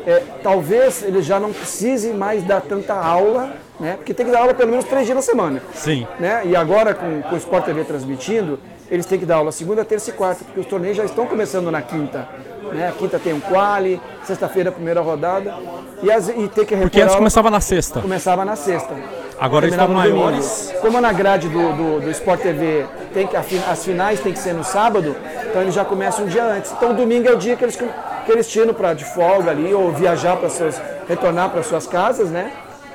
[0.06, 3.94] é, talvez ele já não precise mais dar tanta aula, né?
[3.98, 5.62] Porque tem que dar aula pelo menos três dias na semana.
[5.74, 6.06] sim.
[6.20, 6.42] Né?
[6.46, 8.60] E agora, com, com o Sport TV transmitindo,
[8.92, 11.72] eles têm que dar aula segunda, terça e quarta, porque os torneios já estão começando
[11.72, 12.28] na quinta.
[12.72, 12.88] Né?
[12.88, 15.54] A quinta tem um quali, sexta-feira a primeira rodada.
[16.02, 18.02] E, as, e tem que Porque antes começava na sexta.
[18.02, 18.94] começava na sexta.
[19.40, 20.18] Agora eles estão domingo.
[20.18, 20.74] maiores.
[20.80, 24.54] Como na grade do, do, do Sport TV tem que, as finais tem que ser
[24.54, 25.16] no sábado,
[25.50, 26.72] então eles já começam um dia antes.
[26.72, 27.78] Então domingo é o dia que eles,
[28.26, 30.80] que eles tiram para de folga ali, ou viajar para seus.
[31.08, 32.52] retornar para suas casas, né?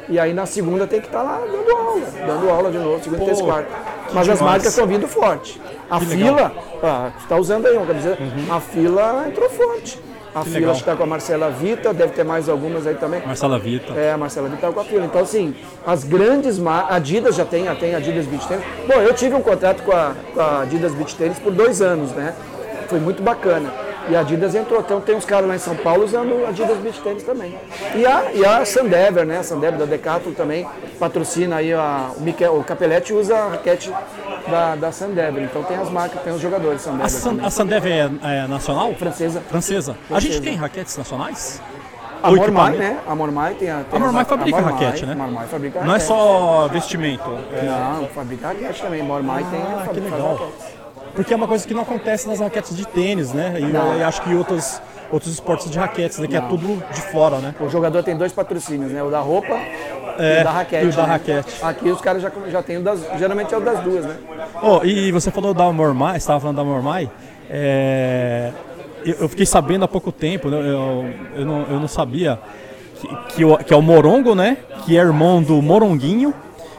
[0.09, 3.21] E aí na segunda tem que estar lá dando aula, dando aula de novo, segunda,
[3.21, 3.69] Pô, terça e quarta.
[4.07, 4.41] Mas as demais.
[4.41, 5.61] marcas estão vindo forte.
[5.91, 8.19] A Que fila, ah, usando aí uma camiseta,
[8.51, 10.01] a fila entrou forte.
[10.35, 13.21] A fila que está com a Marcela Vita, deve ter mais algumas aí também.
[13.25, 13.93] Marcela Vita.
[13.95, 15.05] É, a Marcela Vital com a fila.
[15.05, 15.55] Então, assim,
[15.87, 16.97] as grandes marcas.
[16.97, 18.65] Adidas já tem, já tem Adidas Beach Tennis.
[18.87, 22.13] Bom, eu tive um contrato com a, com a Adidas Beach Tennis por dois anos,
[22.13, 22.35] né?
[22.89, 23.73] Foi muito bacana.
[24.11, 24.81] E a Adidas entrou.
[24.81, 27.55] Então, tem uns caras lá em São Paulo usando Adidas Beach Tennis também.
[27.95, 29.39] E a, e a Sandever, né?
[29.39, 30.67] A Sandever da Decathlon também
[30.99, 33.93] patrocina aí a, o, Miquel, o Capelletti usa a raquete
[34.49, 35.43] da, da Sandever.
[35.43, 37.07] Então, tem as marcas, tem os jogadores Sandever.
[37.07, 38.95] A, San, a Sandev é, é nacional?
[38.95, 39.41] Francesa.
[39.49, 39.93] Francesa.
[39.93, 40.33] A Francesa.
[40.33, 41.61] gente tem raquetes nacionais?
[42.23, 42.99] A Mormai, né?
[43.07, 43.85] A Mormai tem a.
[43.85, 45.13] Tem A Mormai fabrica Mormai, raquete, né?
[45.13, 47.31] A Mormai fabrica Não é só vestimento.
[47.53, 49.03] é- Não, fabrica raquete também.
[49.05, 49.61] Mormai tem.
[49.63, 50.35] Ah, que legal.
[50.35, 50.78] raquete.
[51.15, 53.57] Porque é uma coisa que não acontece nas raquetes de tênis, né?
[53.61, 56.27] E acho que outros, outros esportes de raquetes, né?
[56.29, 56.49] Que é Não.
[56.49, 57.55] tudo de fora, né?
[57.61, 59.03] O jogador tem dois patrocínios, né?
[59.03, 59.55] O da roupa
[60.19, 60.85] É, e o da raquete.
[60.85, 61.09] e o da né?
[61.13, 61.55] raquete.
[61.63, 63.01] Aqui os caras já, já tem o das.
[63.19, 64.17] Geralmente é o das duas, né?
[64.63, 67.11] Oh, e você falou da Mormai, você estava falando da Mormai.
[67.51, 68.53] é,
[69.05, 72.39] eu, fiquei sabendo há pouco tempo, né, eu, eu, não, eu não sabia,
[72.97, 73.09] que,
[73.47, 74.57] que, que é o Morongo, né?
[74.85, 76.35] Que é irmão do Moronguinho.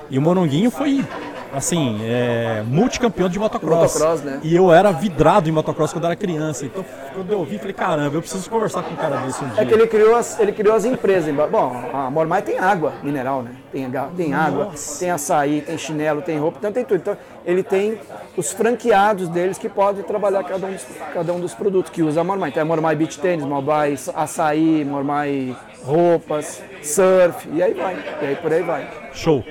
[0.09, 1.05] E o Moronguinho foi,
[1.53, 3.93] assim, é, multicampeão de motocross.
[3.93, 4.39] Motocross, né?
[4.43, 6.65] E eu era vidrado em motocross quando era criança.
[6.65, 9.63] Então, quando eu ouvi, falei, caramba, eu preciso conversar com um cara desse um dia.
[9.63, 11.33] É que ele criou as, ele criou as empresas.
[11.49, 13.51] Bom, a Mormai tem água mineral, né?
[13.71, 14.99] Tem, tem água, Nossa.
[14.99, 16.97] tem açaí, tem chinelo, tem roupa, então tem tudo.
[16.97, 17.99] Então ele tem
[18.35, 22.21] os franqueados deles que podem trabalhar cada um dos, cada um dos produtos que usa
[22.21, 22.49] a Mormai.
[22.49, 27.97] Então é Mormai Beach Tênis, Mormai açaí, Mormai roupas, surf, e aí vai.
[28.21, 28.89] E aí por aí vai.
[29.13, 29.43] Show.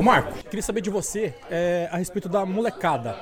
[0.00, 3.18] Ô Marco, queria saber de você é, a respeito da molecada,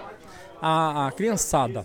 [0.62, 1.84] a, a criançada.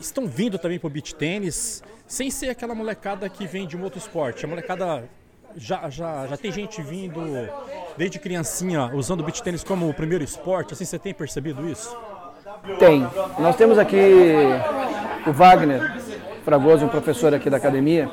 [0.00, 4.00] Estão vindo também pro beach tênis, sem ser aquela molecada que vem de um outro
[4.00, 4.44] esporte.
[4.44, 5.04] A molecada
[5.54, 7.22] já, já, já tem gente vindo
[7.96, 10.72] desde criancinha usando o beach tênis como o primeiro esporte.
[10.72, 11.96] Assim, você tem percebido isso?
[12.80, 13.06] Tem.
[13.38, 13.94] Nós temos aqui
[15.24, 16.02] o Wagner
[16.44, 18.10] Fragoso, um professor aqui da academia.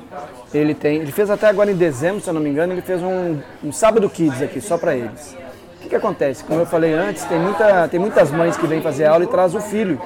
[0.54, 3.02] Ele tem, ele fez até agora em dezembro, se eu não me engano, ele fez
[3.02, 5.47] um, um sábado kids aqui só para eles.
[5.78, 6.44] O que, que acontece?
[6.44, 9.54] Como eu falei antes, tem, muita, tem muitas mães que vêm fazer aula e traz
[9.56, 10.02] o filho.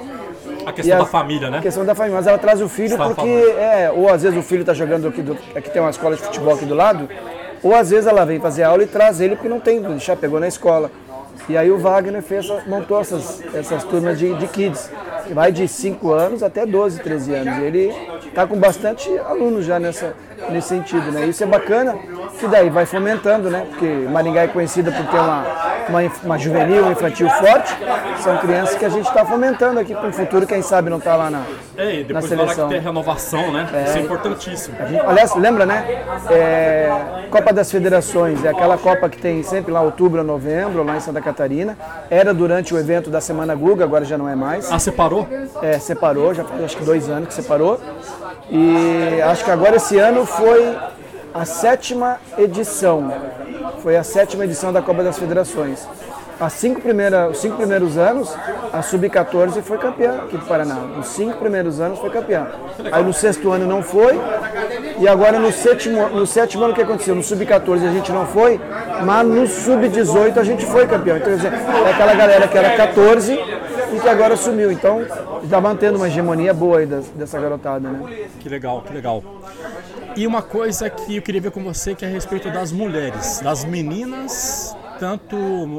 [0.66, 1.58] A questão a- da família, né?
[1.58, 4.38] A questão da família, mas ela traz o filho Está porque, é, ou às vezes
[4.38, 7.10] o filho está jogando aqui, do, aqui tem uma escola de futebol aqui do lado,
[7.64, 10.40] ou às vezes ela vem fazer aula e traz ele porque não tem, já pegou
[10.40, 10.92] na escola.
[11.50, 14.92] E aí o Wagner fez, montou essas, essas turmas de, de kids,
[15.26, 17.58] que vai de 5 anos até 12, 13 anos.
[17.58, 17.92] Ele
[18.28, 20.14] está com bastante alunos já nessa,
[20.50, 21.26] nesse sentido, né?
[21.26, 21.96] Isso é bacana,
[22.40, 23.66] que daí vai fomentando, né?
[23.70, 25.44] Porque Maringá é conhecida por ter uma,
[25.90, 27.76] uma, uma juvenil, um infantil forte,
[28.24, 31.16] são crianças que a gente está fomentando aqui para o futuro, quem sabe não está
[31.16, 31.44] lá na,
[31.78, 32.70] É, e na depois falar que seleção.
[32.70, 33.68] tem renovação, né?
[33.88, 34.76] Isso é importantíssimo.
[34.80, 36.04] A gente- aliás, lembra, né?
[36.30, 36.92] É,
[37.30, 41.22] Copa das Federações, é aquela Copa que tem sempre lá outubro, novembro, lá em Santa
[41.22, 41.78] Catarina.
[42.10, 44.72] Era durante o evento da Semana Guga, agora já não é mais.
[44.72, 45.28] Ah, separou?
[45.62, 47.80] É, separou, já faz acho que dois anos que separou.
[48.50, 50.76] E acho que agora esse ano foi
[51.34, 53.12] a sétima edição.
[53.82, 55.88] Foi a sétima edição da Copa das Federações.
[56.40, 58.36] As cinco primeira, os cinco primeiros anos,
[58.74, 60.74] a Sub-14 foi campeã aqui do Paraná.
[60.74, 62.48] Nos cinco primeiros anos foi campeã.
[62.92, 64.20] Aí no sexto ano não foi.
[64.98, 67.14] E agora no sétimo, no sétimo ano o que aconteceu?
[67.14, 68.60] No Sub-14 a gente não foi,
[69.06, 71.18] mas no Sub-18 a gente foi campeão.
[71.18, 73.40] Então, quer dizer, é aquela galera que era 14
[73.94, 74.72] e que agora sumiu.
[74.72, 75.02] Então,
[75.44, 78.28] está mantendo uma hegemonia boa aí dessa garotada, né?
[78.40, 79.24] Que legal, que legal.
[80.16, 83.40] E uma coisa que eu queria ver com você que é a respeito das mulheres,
[83.40, 85.36] das meninas, tanto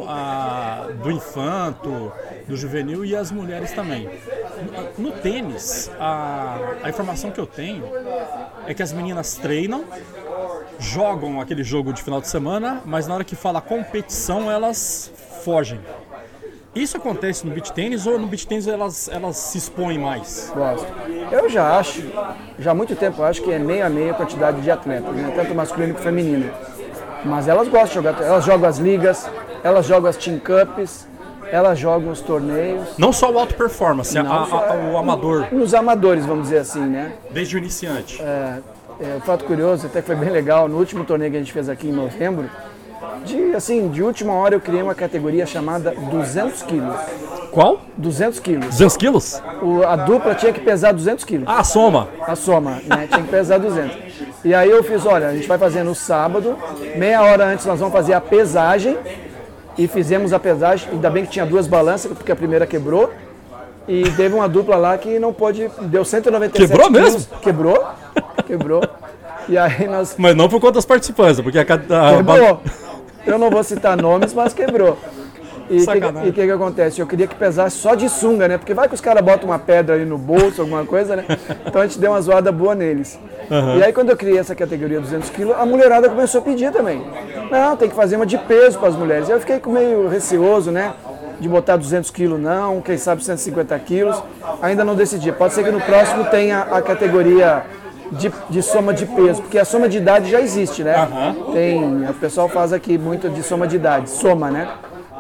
[0.09, 2.11] a, do infanto,
[2.49, 4.09] do juvenil e as mulheres também.
[4.99, 7.85] No, no tênis, a, a informação que eu tenho
[8.67, 9.85] é que as meninas treinam,
[10.79, 15.13] jogam aquele jogo de final de semana, mas na hora que fala competição elas
[15.45, 15.81] fogem.
[16.75, 20.51] Isso acontece no beach tênis ou no beach tênis elas, elas se expõem mais?
[20.55, 20.87] Gosto.
[21.31, 22.03] Eu já acho,
[22.59, 25.15] já há muito tempo, eu acho que é meio a meio a quantidade de atletas,
[25.15, 25.33] né?
[25.37, 26.51] tanto masculino quanto feminino.
[27.27, 29.29] Mas elas gostam de jogar, elas jogam as ligas,
[29.63, 31.07] elas jogam as team cups,
[31.51, 32.97] elas jogam os torneios.
[32.97, 37.13] Não só o alto performance, a- a- o amador, Nos amadores, vamos dizer assim, né?
[37.31, 38.21] desde o iniciante.
[38.23, 38.61] É,
[39.17, 41.69] um fato curioso, até que foi bem legal, no último torneio que a gente fez
[41.69, 42.49] aqui em novembro,
[43.25, 46.95] de, assim, de última hora eu criei uma categoria chamada 200 quilos.
[47.51, 47.81] Qual?
[47.99, 48.67] 200 quilos.
[48.67, 49.43] 200 quilos?
[49.63, 51.45] O- a dupla tinha que pesar 200 quilos.
[51.49, 52.09] Ah, soma.
[52.27, 53.07] a soma, né?
[53.11, 53.97] Tinha que pesar 200.
[54.45, 56.57] E aí eu fiz, olha, a gente vai fazer no sábado,
[56.97, 58.97] meia hora antes nós vamos fazer a pesagem,
[59.79, 63.11] e fizemos a pesagem, ainda bem que tinha duas balanças, porque a primeira quebrou,
[63.87, 67.13] e teve uma dupla lá que não pôde, deu 197 Quebrou quilos.
[67.15, 67.39] mesmo?
[67.41, 67.85] Quebrou,
[68.47, 68.83] quebrou.
[69.49, 72.17] E aí nós, Mas não por conta das participantes, porque a cada.
[72.17, 72.61] quebrou.
[73.27, 74.99] Eu não vou citar nomes, mas quebrou.
[75.71, 77.01] E o que, que que acontece?
[77.01, 78.59] Eu queria que pesasse só de sunga, né?
[78.59, 81.25] Porque vai que os caras botam uma pedra ali no bolso, alguma coisa, né?
[81.67, 83.19] Então a gente deu uma zoada boa neles.
[83.79, 87.03] E aí quando eu criei essa categoria 200 quilos, a mulherada começou a pedir também.
[87.51, 89.29] Não, tem que fazer uma de peso para as mulheres.
[89.29, 90.93] Eu fiquei meio receoso, né?
[91.41, 94.23] De botar 200 quilos não, quem sabe 150 quilos.
[94.61, 95.33] Ainda não decidi.
[95.33, 97.65] Pode ser que no próximo tenha a categoria
[98.13, 100.95] de, de soma de peso, porque a soma de idade já existe, né?
[101.53, 104.69] Tem, o pessoal faz aqui muito de soma de idade, soma, né?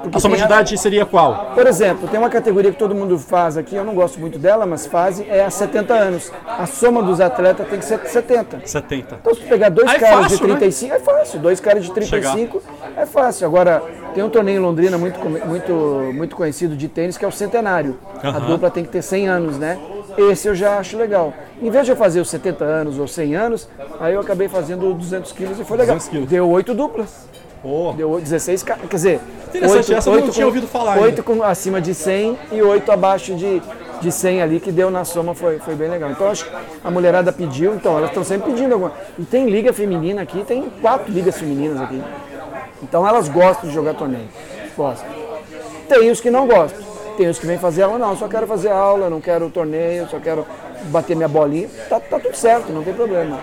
[0.02, 1.52] Porque A soma de idade seria qual?
[1.54, 4.66] Por exemplo, tem uma categoria que todo mundo faz aqui, eu não gosto muito dela,
[4.66, 6.32] mas fazem, é a 70 anos.
[6.44, 8.62] A soma dos atletas tem que ser 70.
[8.64, 9.18] 70.
[9.20, 11.38] Então, se tu pegar dois Ah, é caras fácil, de 35, é fácil.
[11.38, 12.60] Dois caras de 35
[12.96, 13.46] é fácil.
[13.46, 13.80] Agora,
[14.12, 15.72] tem um torneio em Londrina muito, muito,
[16.12, 17.96] muito conhecido de tênis, que é o Centenário.
[18.20, 18.40] A Aham.
[18.40, 19.78] dupla tem que ter 100 anos, né?
[20.16, 21.32] Esse eu já acho legal.
[21.60, 23.68] Em vez de eu fazer os 70 anos ou 100 anos,
[24.00, 25.96] aí eu acabei fazendo 200 quilos e foi legal.
[25.96, 26.28] 200 quilos.
[26.28, 27.26] Deu oito duplas.
[27.62, 28.82] Pô, Deu 16 caras.
[28.88, 31.04] Quer dizer, Interessante, essa eu não tinha ouvido falar ainda.
[31.04, 33.62] 8 com, acima de 100 e 8 abaixo de,
[34.00, 36.10] de 100 ali, que deu na soma, foi, foi bem legal.
[36.10, 36.50] Então acho que
[36.82, 38.92] a mulherada pediu, então elas estão sempre pedindo alguma.
[39.18, 42.02] E tem liga feminina aqui, tem quatro ligas femininas aqui.
[42.82, 44.28] Então elas gostam de jogar torneio.
[44.76, 45.08] Gostam.
[45.88, 46.91] Tem os que não gostam.
[47.16, 50.18] Tem os que vêm fazer aula, não, só quero fazer aula, não quero torneio, só
[50.18, 50.46] quero
[50.84, 51.68] bater minha bolinha.
[51.88, 53.40] Tá, tá tudo certo, não tem problema.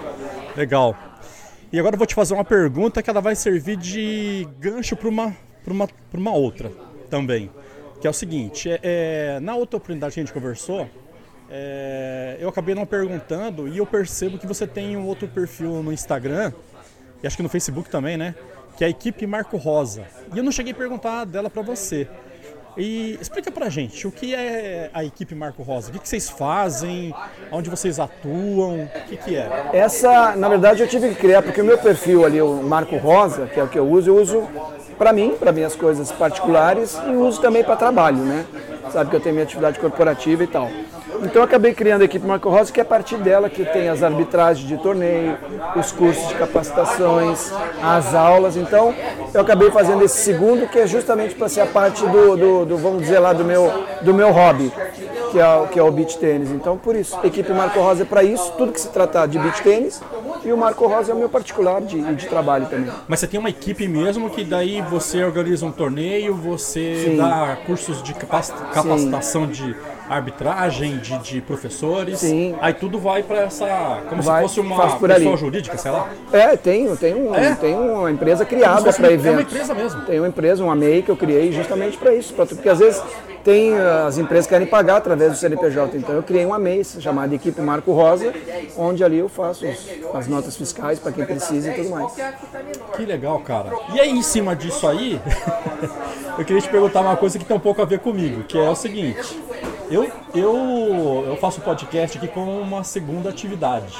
[0.56, 0.96] legal.
[1.72, 5.08] E agora eu vou te fazer uma pergunta que ela vai servir de gancho para
[5.08, 5.36] uma,
[5.68, 6.72] uma, uma outra
[7.10, 7.52] também.
[8.02, 10.90] Que é o seguinte, é, é, na outra oportunidade que a gente conversou,
[11.50, 15.92] é, eu acabei não perguntando e eu percebo que você tem um outro perfil no
[15.92, 16.54] Instagram,
[17.22, 18.34] e acho que no Facebook também, né?
[18.78, 20.06] Que é a equipe Marco Rosa.
[20.34, 22.08] E eu não cheguei a perguntar dela para você.
[22.78, 25.90] E explica pra gente, o que é a equipe Marco Rosa?
[25.90, 27.14] O que, vocês fazem?
[27.52, 28.84] Onde vocês atuam?
[28.84, 29.70] O que, que é?
[29.74, 33.48] Essa, na verdade, eu tive que criar, porque o meu perfil ali, o Marco Rosa,
[33.48, 34.48] que é o que eu uso, eu uso
[34.98, 38.46] para mim, para minhas coisas particulares e uso também para trabalho, né?
[38.92, 40.70] Sabe que eu tenho minha atividade corporativa e tal.
[41.24, 43.90] Então eu acabei criando a equipe Marco Rosa, que é a partir dela que tem
[43.90, 45.38] as arbitragens de torneio,
[45.76, 47.52] os cursos de capacitações,
[47.84, 48.56] as aulas.
[48.56, 48.94] Então
[49.34, 52.78] eu acabei fazendo esse segundo, que é justamente para ser a parte do, do, do,
[52.78, 54.72] vamos dizer lá, do meu, do meu hobby,
[55.32, 56.50] que é, o- que é o beach tênis.
[56.52, 59.38] Então por isso, a equipe Marco Rosa é para isso, tudo que se tratar de
[59.38, 60.02] beach tênis,
[60.44, 62.90] e o Marco Rosa é o meu particular de, de trabalho também.
[63.08, 67.18] Mas você tem uma equipe mesmo que daí você organiza um torneio, você Sim.
[67.18, 69.76] dá cursos de capaci- capacitação de,
[70.10, 72.20] arbitragem, de, de professores.
[72.20, 72.56] Sim.
[72.62, 74.02] Aí tudo vai para essa.
[74.10, 75.38] Como Vai, se fosse uma pessoa ali.
[75.38, 76.10] jurídica, sei lá.
[76.34, 77.56] É, tenho, tenho, É?
[77.56, 79.54] tenho uma empresa criada para uma- É uma eventos.
[79.54, 80.02] empresa mesmo.
[80.02, 83.02] Tem uma empresa, uma MEI que eu criei justamente para isso, pra, porque às vezes
[83.44, 86.84] tem eh, as empresas que querem pagar através do CNPJ, então eu criei uma MEI
[86.84, 88.34] chamada Equipe Marco Rosa,
[88.78, 89.66] onde ali eu faço
[90.14, 92.14] as notas fiscais para quem precisa e tudo mais.
[92.96, 93.72] Que legal, cara.
[93.94, 95.20] E aí, em cima disso aí,
[96.38, 98.70] eu queria te perguntar uma coisa que tem um pouco a ver comigo, que é
[98.70, 99.40] o seguinte.
[99.90, 103.98] Eu, eu, eu faço podcast aqui como uma segunda atividade.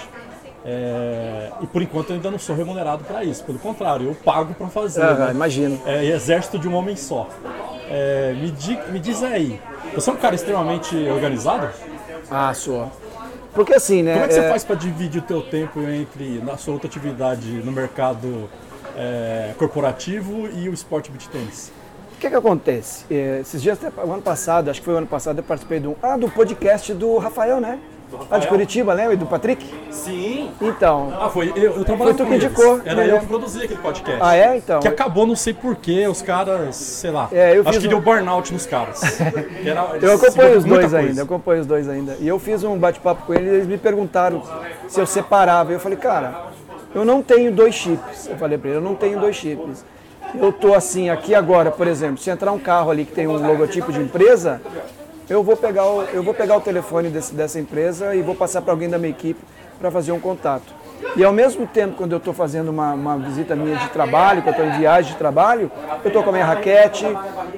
[0.66, 3.44] É, e por enquanto eu ainda não sou remunerado para isso.
[3.44, 5.02] Pelo contrário, eu pago para fazer.
[5.02, 5.32] Aham, né?
[5.32, 5.82] imagino.
[5.86, 7.28] É, exército de um homem só.
[7.90, 9.60] É, me, di- me diz aí,
[9.96, 11.70] você é um cara extremamente organizado?
[12.30, 12.92] Ah, sua.
[13.54, 14.14] Porque assim, né?
[14.14, 16.88] Como é que você é, faz para dividir o teu tempo entre na sua outra
[16.88, 18.48] atividade no mercado
[18.96, 21.72] é, corporativo e o esporte beach tênis?
[22.16, 23.06] O que que acontece?
[23.10, 25.96] Eh, esses dias, o ano passado, acho que foi o ano passado, eu participei do,
[26.04, 27.80] ah, do podcast do Rafael, né?
[28.30, 29.14] Lá de Curitiba, lembra?
[29.14, 29.66] E do Patrick?
[29.92, 30.50] Sim.
[30.62, 31.14] Então.
[31.20, 31.52] Ah, foi.
[31.56, 32.44] Eu, eu trabalhava Foi tu com que eles.
[32.46, 33.12] indicou, Era né?
[33.12, 34.20] eu que produzia aquele podcast.
[34.22, 34.58] Ah, é?
[34.58, 34.80] Então.
[34.80, 37.28] Que acabou, não sei porquê, os caras, sei lá.
[37.32, 39.02] É, eu acho fiz que um- deu burnout nos caras.
[39.66, 40.98] Era- Eu acompanho os dois coisa.
[41.00, 42.18] ainda, eu acompanho os dois ainda.
[42.20, 44.42] E eu fiz um bate-papo com eles e eles me perguntaram
[44.88, 45.72] se eu separava.
[45.72, 46.34] Eu falei, cara,
[46.96, 48.28] eu não tenho dois chips.
[48.28, 49.86] Eu falei pra ele, eu não tenho dois chips.
[50.40, 53.36] Eu tô assim, aqui agora, por exemplo, se entrar um carro ali que tem um
[53.48, 54.62] logotipo de empresa,
[55.30, 58.62] eu vou pegar o, eu vou pegar o telefone desse- dessa empresa e vou passar
[58.62, 59.40] para alguém da minha equipe
[59.80, 60.74] para fazer um contato.
[61.16, 64.50] E ao mesmo tempo, quando eu estou fazendo uma, uma visita minha de trabalho, que
[64.50, 65.72] eu estou em viagem de trabalho,
[66.04, 67.06] eu estou com a minha raquete,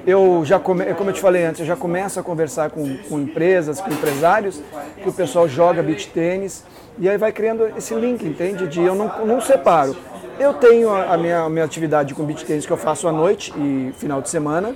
[0.06, 3.18] eu já, come, como eu te falei antes, eu já começo a conversar com, com
[3.18, 4.60] empresas, com empresários,
[5.02, 6.64] que o pessoal joga beach tênis,
[6.98, 8.68] e aí vai criando esse link, entende?
[8.68, 9.96] De eu não, não separo.
[10.38, 13.52] Eu tenho a, minha, a minha atividade com beach tênis que eu faço à noite
[13.56, 14.74] e final de semana,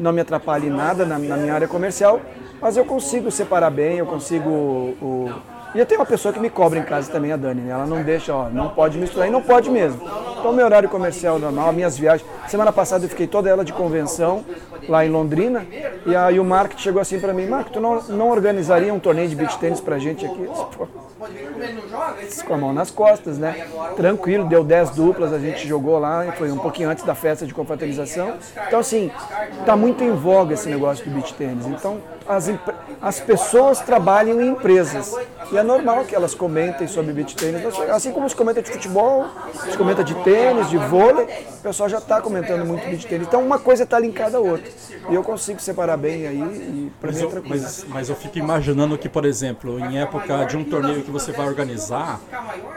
[0.00, 2.20] não me atrapalha em nada na, na minha área comercial,
[2.60, 4.50] mas eu consigo separar bem, eu consigo.
[4.50, 5.30] O...
[5.74, 7.72] E tenho uma pessoa que me cobra em casa também, a Dani, né?
[7.72, 10.00] Ela não deixa, ó, não pode misturar, e não pode mesmo.
[10.38, 12.28] Então, meu horário comercial normal, minhas viagens.
[12.48, 14.44] Semana passada eu fiquei toda ela de convenção
[14.88, 15.64] lá em Londrina,
[16.04, 19.28] e aí o Mark chegou assim pra mim: Mark, tu não, não organizaria um torneio
[19.28, 20.48] de beach tênis pra gente aqui?
[20.76, 20.88] Pô,
[22.46, 23.66] com a mão nas costas, né?
[23.96, 27.52] Tranquilo, deu 10 duplas, a gente jogou lá, foi um pouquinho antes da festa de
[27.52, 28.34] confraternização.
[28.66, 29.10] Então, assim,
[29.66, 31.66] tá muito em voga esse negócio do beach tênis.
[31.66, 31.98] Então,
[32.30, 32.50] as,
[33.00, 35.14] as pessoas trabalham em empresas.
[35.52, 37.62] E é normal que elas comentem sobre beach tênis.
[37.90, 39.26] Assim como se comenta de futebol,
[39.68, 43.26] se comenta de tênis, de vôlei, o pessoal já está comentando muito beach tênis.
[43.26, 44.70] Então, uma coisa está linkada à outra.
[45.08, 47.60] E eu consigo separar bem aí, e pra Mas mim é eu, tranquilo.
[47.62, 51.32] mas, mas eu fico imaginando que, por exemplo, em época de um torneio que você
[51.32, 52.20] vai organizar,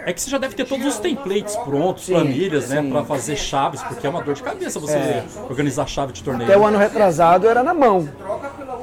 [0.06, 2.90] é que você já deve ter todos os templates prontos, Sim, planilhas, né, sim.
[2.90, 6.50] para fazer chaves, porque é uma dor de cabeça você organizar chave de torneio.
[6.50, 8.10] Até o ano retrasado era na mão.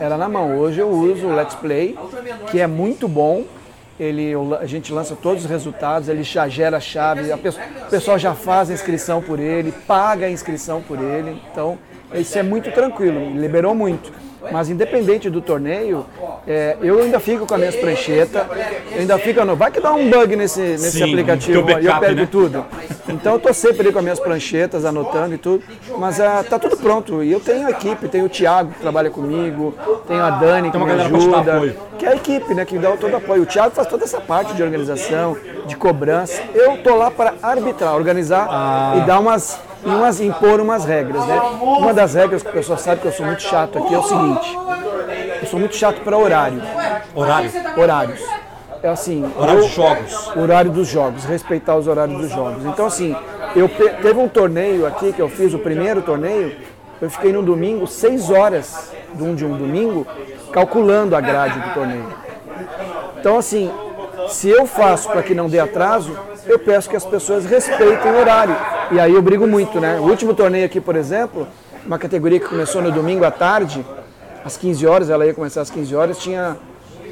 [0.01, 0.59] Era na mão.
[0.59, 1.96] Hoje eu uso o Let's Play,
[2.51, 3.44] que é muito bom.
[3.98, 8.18] Ele, a gente lança todos os resultados, ele já gera chave, a pessoa- o pessoal
[8.18, 11.38] já faz a inscrição por ele, paga a inscrição por ele.
[11.53, 11.78] Então,
[12.14, 14.11] isso é muito tranquilo, liberou muito.
[14.51, 16.07] Mas independente do torneio,
[16.47, 18.43] é, eu ainda fico com as minhas pranchetas,
[18.97, 19.45] ainda fico.
[19.45, 22.20] No, vai que dá um bug nesse, nesse Sim, aplicativo teu aí, eu backup, perco
[22.20, 22.28] né?
[22.30, 22.64] tudo.
[23.09, 25.62] Então eu tô sempre ali com as minhas pranchetas, anotando e tudo.
[25.99, 27.22] Mas ah, tá tudo pronto.
[27.22, 29.74] E eu tenho a equipe, tenho o Thiago que trabalha comigo,
[30.07, 31.74] tenho a Dani que me ajuda.
[31.99, 32.64] Que é a equipe, né?
[32.64, 33.43] Que dá todo o apoio.
[33.43, 35.36] O Thiago faz toda essa parte de organização,
[35.66, 36.43] de cobrança.
[36.55, 38.95] Eu tô lá para arbitrar, organizar Ah.
[38.97, 40.20] e dar umas, e umas.
[40.20, 41.41] impor umas regras, né?
[41.61, 44.03] Uma das regras que o pessoal sabe que eu sou muito chato aqui é o
[44.03, 44.59] seguinte.
[45.41, 46.62] Eu sou muito chato para horário.
[47.14, 48.20] Horário, Horários.
[48.83, 49.31] É assim.
[49.37, 50.37] horário de jogos.
[50.37, 52.64] horário dos jogos, respeitar os horários dos jogos.
[52.64, 53.14] Então, assim,
[53.55, 56.57] eu teve um torneio aqui que eu fiz, o primeiro torneio,
[57.01, 60.07] eu fiquei no domingo, seis horas de um, de um domingo,
[60.53, 62.07] calculando a grade do torneio.
[63.18, 63.70] Então, assim,
[64.31, 66.16] se eu faço para que não dê atraso,
[66.47, 68.57] eu peço que as pessoas respeitem o horário.
[68.91, 69.99] E aí eu brigo muito, né?
[69.99, 71.47] O último torneio aqui, por exemplo,
[71.85, 73.85] uma categoria que começou no domingo à tarde,
[74.45, 76.57] às 15 horas, ela ia começar às 15 horas, tinha,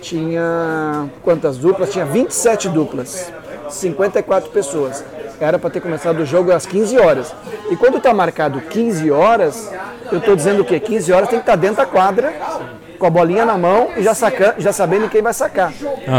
[0.01, 1.93] tinha quantas duplas?
[1.93, 3.33] Tinha 27 duplas,
[3.69, 5.05] 54 pessoas.
[5.41, 7.35] Era para ter começado o jogo às 15 horas.
[7.71, 9.71] E quando está marcado 15 horas,
[10.11, 10.81] eu estou dizendo o quê?
[10.81, 12.35] 15 horas tem que estar dentro da quadra,
[12.99, 15.73] com a bolinha na mão e já, saca, já sabendo quem vai sacar.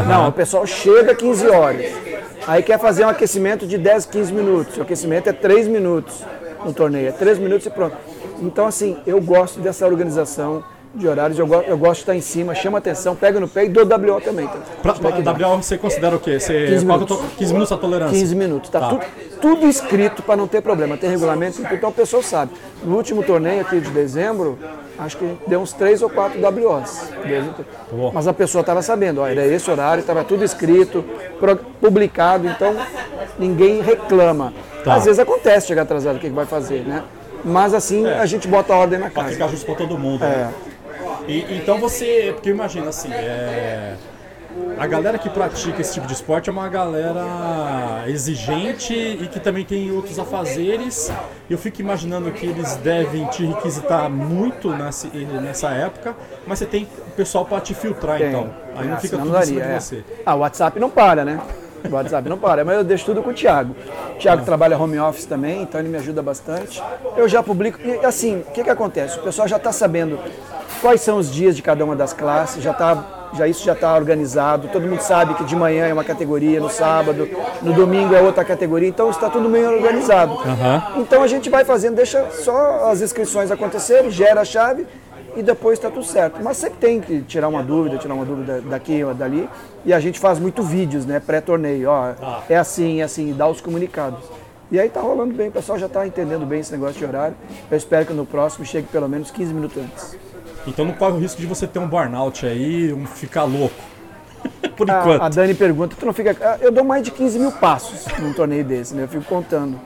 [0.07, 1.85] Não, o pessoal chega 15 horas.
[2.47, 4.77] Aí quer fazer um aquecimento de 10, 15 minutos.
[4.77, 6.23] O aquecimento é 3 minutos
[6.63, 7.09] no torneio.
[7.09, 7.95] É 3 minutos e pronto.
[8.41, 10.63] Então, assim, eu gosto dessa organização.
[10.93, 13.65] De horários, eu, go- eu gosto de estar em cima, chama atenção, pega no pé
[13.65, 14.47] e dou WO também.
[14.47, 14.57] Tá?
[14.81, 15.09] Pra, pra
[15.49, 16.39] WO você considera o quê?
[16.39, 17.17] Você, 15 qual minutos.
[17.17, 18.19] que é a to- 15 minutos a tolerância?
[18.19, 18.89] 15 minutos, tá, Tá.
[18.89, 19.05] Tudo,
[19.39, 22.51] tudo escrito para não ter problema, tem regulamento, então o pessoal sabe.
[22.83, 24.57] No último torneio aqui de dezembro,
[24.97, 27.01] acho que deu uns 3 ou 4 WOs.
[27.91, 28.11] Boa.
[28.13, 31.05] Mas a pessoa estava sabendo, ó, era esse horário, estava tudo escrito,
[31.79, 32.75] publicado, então
[33.37, 34.53] ninguém reclama.
[34.83, 34.95] Tá.
[34.95, 37.03] Às vezes acontece chegar atrasado, o que, que vai fazer, né?
[37.43, 39.33] Mas assim a gente bota a ordem na Pra casa.
[39.35, 40.23] ficar justo pra todo mundo.
[40.23, 40.27] É.
[40.27, 40.53] né?
[41.29, 42.31] E- então você.
[42.33, 43.95] Porque imagina assim, é,
[44.77, 49.63] a galera que pratica esse tipo de esporte é uma galera exigente e que também
[49.63, 51.11] tem outros afazeres.
[51.49, 56.15] Eu fico imaginando que eles devem te requisitar muito nessa, nessa época,
[56.47, 58.29] mas você tem o pessoal para te filtrar Tem.
[58.29, 58.49] então.
[58.75, 59.79] Aí não fica senão tudo em cima de é.
[59.79, 60.03] você.
[60.25, 61.39] Ah, o WhatsApp não para, né?
[61.89, 63.75] O WhatsApp não para, mas eu deixo tudo com o Thiago.
[64.15, 66.81] O Thiago trabalha home office também, então ele me ajuda bastante.
[67.15, 67.79] Eu já publico.
[67.83, 69.19] E assim, o que, que acontece?
[69.19, 70.19] O pessoal já está sabendo
[70.81, 73.95] quais são os dias de cada uma das classes, já tá, já isso já está
[73.95, 77.27] organizado, todo mundo sabe que de manhã é uma categoria, no sábado,
[77.61, 80.37] no domingo é outra categoria, então está tudo meio organizado.
[80.97, 84.87] Então a gente vai fazendo, deixa só as inscrições acontecerem, gera a chave
[85.39, 86.39] e depois está tudo certo.
[86.43, 89.49] Mas sempre tem que tirar uma dúvida, tirar uma dúvida daqui ou dali.
[89.85, 91.19] E a gente faz muito vídeos, né?
[91.19, 92.13] Pré-torneio, ó,
[92.49, 94.19] é assim, é assim, dá os comunicados.
[94.71, 97.35] E aí tá rolando bem, o pessoal já está entendendo bem esse negócio de horário.
[97.71, 100.17] Eu espero que no próximo chegue pelo menos 15 minutos antes.
[100.67, 103.73] Então não corre o risco de você ter um burnout aí, um ficar louco.
[104.77, 105.21] Por A, enquanto.
[105.23, 106.35] a Dani pergunta, tu não fica.
[106.41, 109.03] Ah, Eu dou mais de 15 mil passos num torneio desse, né?
[109.03, 109.79] Eu fico contando.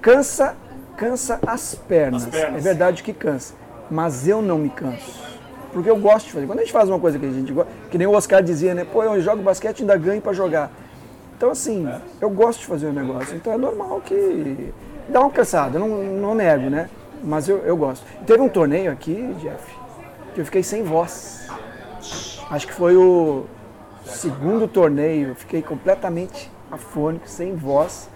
[0.00, 0.56] Cansa,
[0.96, 2.24] cansa as pernas.
[2.24, 2.58] As pernas.
[2.58, 3.54] É verdade que cansa.
[3.90, 5.20] Mas eu não me canso.
[5.72, 6.46] Porque eu gosto de fazer.
[6.46, 8.74] Quando a gente faz uma coisa que a gente gosta, que nem o Oscar dizia,
[8.74, 8.84] né?
[8.84, 10.70] Pô, eu jogo basquete e ainda ganho pra jogar.
[11.36, 11.88] Então, assim,
[12.20, 13.34] eu gosto de fazer o negócio.
[13.36, 14.72] Então é normal que
[15.08, 16.88] dá uma cansada, eu não, não nego, né?
[17.22, 18.04] Mas eu, eu gosto.
[18.26, 19.74] Teve um torneio aqui, Jeff,
[20.34, 21.48] que eu fiquei sem voz.
[22.50, 23.46] Acho que foi o
[24.04, 28.08] segundo torneio, eu fiquei completamente afônico, sem voz.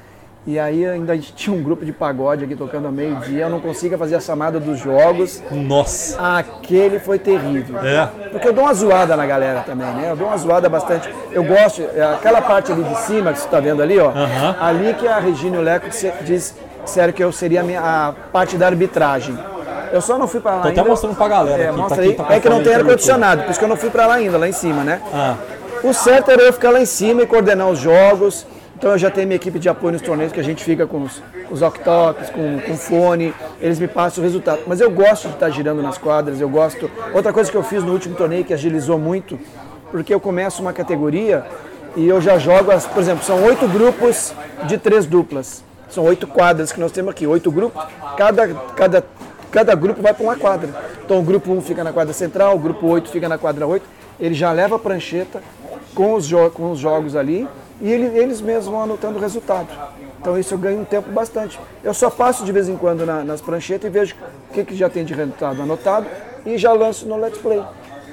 [0.47, 3.97] E aí ainda tinha um grupo de pagode aqui tocando ao meio-dia, eu não conseguia
[3.97, 5.43] fazer a chamada dos jogos.
[5.51, 6.19] Nossa.
[6.39, 7.79] Aquele foi terrível.
[7.79, 8.07] É.
[8.31, 10.11] Porque eu dou uma zoada na galera também, né?
[10.11, 11.09] Eu dou uma zoada bastante.
[11.33, 14.11] Eu gosto, é, aquela parte ali de cima que você está vendo ali, ó.
[14.11, 14.57] Aham.
[14.61, 15.87] Ali que a Regina e o Leco
[16.23, 19.39] diz, disseram que eu seria a, minha, a parte da arbitragem.
[19.93, 20.81] Eu só não fui para lá Tô ainda.
[20.81, 21.63] até mostrando pra galera.
[21.63, 22.15] É, aqui, mostra pra aí.
[22.15, 24.37] tá é que não tem ar-condicionado, por isso que eu não fui para lá ainda,
[24.37, 25.01] lá em cima, né?
[25.13, 25.37] Ah,
[25.83, 28.47] O certo era eu ficar lá em cima e coordenar os jogos.
[28.85, 31.05] Então eu já tenho minha equipe de apoio nos torneios, que a gente fica com
[31.05, 34.61] os, os walkie-talkies, com, com fone, eles me passam o resultado.
[34.67, 36.91] Mas eu gosto de estar girando nas quadras, eu gosto.
[37.15, 39.41] Outra coisa que eu fiz no último torneio que agilizou muito,
[39.91, 41.47] porque eu começo uma categoria
[41.97, 44.35] e eu já jogo, as, por exemplo, são oito grupos
[44.67, 45.65] de três duplas.
[45.89, 47.83] São oito quadras que nós temos aqui, oito grupos,
[48.19, 49.03] cada, cada,
[49.51, 50.69] cada grupo vai para uma quadra.
[51.03, 53.83] Então o grupo 1 fica na quadra central, o grupo 8 fica na quadra 8,
[54.21, 55.43] ele já leva a prancheta
[55.95, 57.49] com os, com os jogos ali
[57.85, 59.69] e ele- eles mesmos vão anotando o resultado.
[60.21, 61.61] Então isso eu ganho um tempo bastante.
[61.83, 64.17] Eu só passo de vez em quando na- nas pranchetas e vejo
[64.51, 66.07] o que, que já tem de resultado anotado
[66.47, 67.63] e já lanço no Let's Play.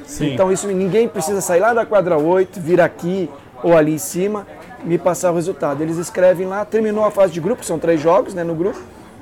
[0.06, 0.34] sim.
[0.34, 3.30] Então isso ninguém precisa sair lá da quadra 8, vir aqui
[3.64, 4.46] ou ali em cima,
[4.84, 5.82] me passar o resultado.
[5.82, 8.78] Eles escrevem lá, terminou a fase de grupo, são três jogos né, no grupo,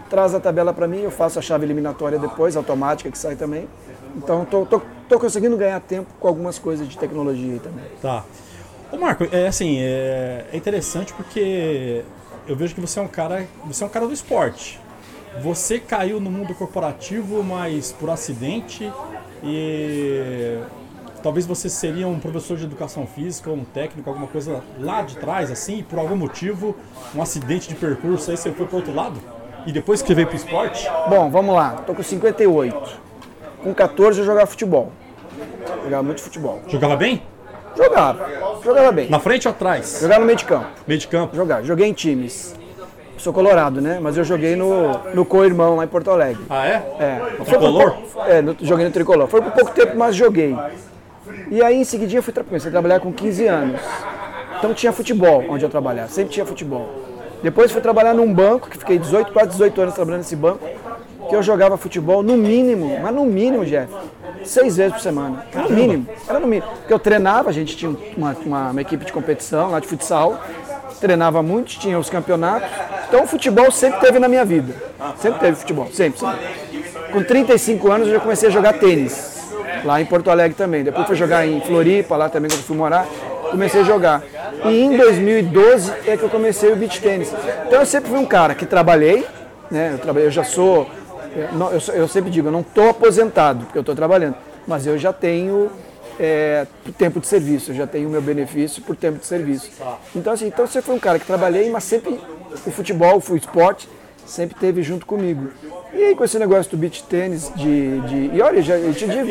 [0.10, 3.68] traz a tabela para mim, eu faço a chave eliminatória depois, automática que sai também.
[4.16, 7.86] Então tô, tô, tô conseguindo ganhar tempo com algumas coisas de tecnologia aí também.
[8.02, 8.24] Tá.
[8.92, 12.04] Ô Marco, é assim, é, é interessante porque
[12.48, 14.80] eu vejo que você é um cara, você é um cara do esporte.
[15.44, 18.92] Você caiu no mundo corporativo, mas por acidente
[19.44, 20.58] e
[21.22, 25.52] talvez você seria um professor de educação física, um técnico, alguma coisa lá de trás,
[25.52, 26.76] assim, e por algum motivo,
[27.14, 29.20] um acidente de percurso, aí você foi pro outro lado?
[29.68, 30.90] E depois que veio pro esporte?
[31.08, 33.02] Bom, vamos lá, tô com 58.
[33.62, 34.92] Com 14 eu jogava futebol.
[35.84, 36.62] Jogava muito futebol.
[36.68, 37.22] Jogava bem?
[37.76, 38.28] Jogava,
[38.64, 39.10] jogava bem.
[39.10, 40.00] Na frente ou atrás?
[40.02, 40.66] Jogava no meio de campo.
[40.88, 41.36] Meio de campo?
[41.36, 42.56] Jogar, joguei em times.
[43.18, 44.00] Sou colorado, né?
[44.02, 46.42] Mas eu joguei no, no co-irmão lá em Porto Alegre.
[46.50, 46.72] Ah, é?
[47.00, 47.20] É.
[47.38, 47.94] Por Tricolor?
[48.28, 49.28] É, no- joguei no tricolor.
[49.28, 50.56] Foi por pouco tempo, mas joguei.
[51.52, 53.82] E aí, em seguidinha, eu fui tra- comecei a trabalhar com 15 anos.
[54.58, 56.90] Então tinha futebol onde eu trabalhava, sempre tinha futebol.
[57.44, 60.60] Depois fui trabalhar num banco, que fiquei 18, quase 18 anos trabalhando nesse banco,
[61.30, 63.88] que eu jogava futebol no mínimo, mas no mínimo, Jeff,
[64.50, 65.46] seis vezes por semana.
[65.54, 66.68] No mínimo, era no mínimo.
[66.80, 70.42] Porque eu treinava, a gente tinha uma, uma- uma equipe de competição lá de futsal,
[71.00, 72.68] treinava muito, tinha os campeonatos.
[73.08, 74.74] Então o futebol sempre teve na minha vida.
[75.18, 76.40] Sempre teve futebol, sempre, sempre.
[77.12, 79.50] Com 35 anos eu já comecei a jogar tênis,
[79.84, 80.84] lá em Porto Alegre também.
[80.84, 83.08] Depois fui jogar em Floripa, lá também quando fui morar,
[83.50, 84.22] comecei a jogar.
[84.66, 87.34] E em 2012 é que eu comecei o beach tênis.
[87.66, 89.26] Então eu sempre fui um cara que trabalhei,
[89.72, 89.92] né?
[89.94, 90.88] Eu, trabalhei, eu já sou,
[91.36, 94.36] eu, não- eu eu sempre digo, eu não estou aposentado, porque eu estou trabalhando.
[94.68, 95.70] mas eu já tenho
[96.20, 96.68] é,
[96.98, 99.72] tempo de serviço, eu já tenho o meu benefício por tempo de serviço.
[100.16, 102.20] Então, assim, então você foi um cara que trabalhei, mas sempre
[102.66, 103.88] o futebol, o esporte,
[104.26, 105.50] sempre teve junto comigo.
[105.94, 109.08] E aí com esse negócio do beach tênis, de, de, e olha, já, eu te
[109.08, 109.30] digo,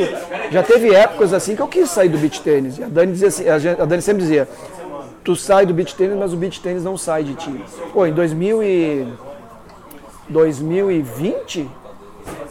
[0.51, 2.79] já teve épocas assim que eu quis sair do beach tênis.
[2.79, 4.49] E a Dani, dizia assim, a Dani sempre dizia,
[5.23, 7.65] tu sai do beach tênis, mas o beach tênis não sai de ti.
[7.93, 9.07] Pô, em 2000 e,
[10.29, 11.69] 2020,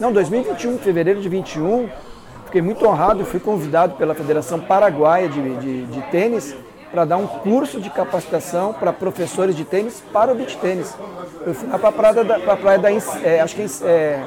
[0.00, 1.88] não, 2021, fevereiro de 21,
[2.46, 6.54] fiquei muito honrado, fui convidado pela Federação Paraguaia de, de, de Tênis
[6.90, 10.94] para dar um curso de capacitação para professores de tênis para o beach tênis.
[11.46, 14.22] Eu fui lá para a praia da, pra praia da é, acho que é, é,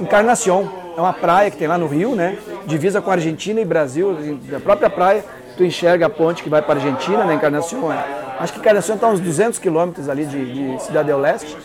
[0.00, 2.38] Encarnação, é uma praia que tem lá no Rio, né?
[2.66, 4.16] Divisa com Argentina e Brasil,
[4.50, 5.24] da própria praia,
[5.56, 7.34] tu enxerga a ponte que vai para a Argentina, na né?
[7.34, 7.90] Encarnação.
[8.38, 11.56] Acho que Encarnação está uns 200 quilômetros ali de, de Cidade do Leste.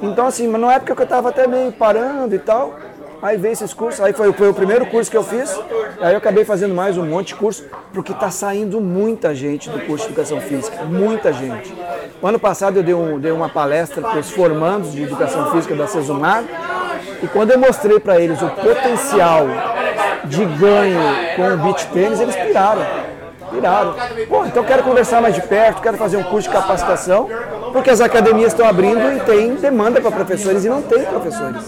[0.00, 2.78] Então assim, na época que eu estava até meio parando e tal,
[3.20, 5.58] Aí veio esses cursos, aí foi, foi, o primeiro curso que eu fiz,
[6.00, 9.80] aí eu acabei fazendo mais um monte de curso, porque está saindo muita gente do
[9.80, 11.74] curso de Educação Física, muita gente.
[12.22, 15.74] O ano passado eu dei, um, dei uma palestra para os formandos de Educação Física
[15.74, 16.44] da Cesumar,
[17.20, 19.46] e quando eu mostrei para eles o potencial
[20.24, 21.00] de ganho
[21.34, 22.82] com o beach tênis, eles piraram.
[23.50, 23.94] Piraram.
[24.28, 27.28] Pô, então quero conversar mais de perto, quero fazer um curso de capacitação,
[27.72, 31.62] porque as academias estão abrindo e tem demanda para professores e não tem professores.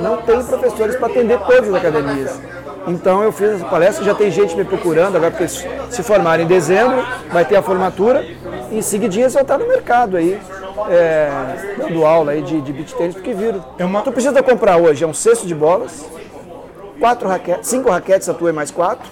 [0.00, 2.40] Não tem professores para atender todas as academias.
[2.86, 6.48] Então eu fiz essa palestra, já tem gente me procurando, agora porque se formarem em
[6.48, 8.24] dezembro, vai ter a formatura,
[8.70, 10.40] e em seguidinha vai estar no mercado aí,
[10.88, 11.30] é,
[11.78, 13.64] dando aula aí de, de beat tênis, porque viram.
[13.76, 14.02] É uma...
[14.02, 16.04] Tu precisa comprar hoje, é um cesto de bolas,
[17.00, 19.08] quatro raquetes, cinco raquetes a tua e mais quatro,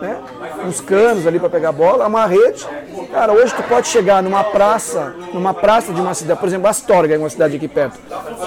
[0.00, 0.20] né?
[0.64, 2.66] uns canos ali para pegar bola, uma rede.
[3.12, 7.14] Cara, hoje tu pode chegar numa praça, numa praça de uma cidade, por exemplo, Astorga,
[7.14, 7.98] é uma cidade aqui perto,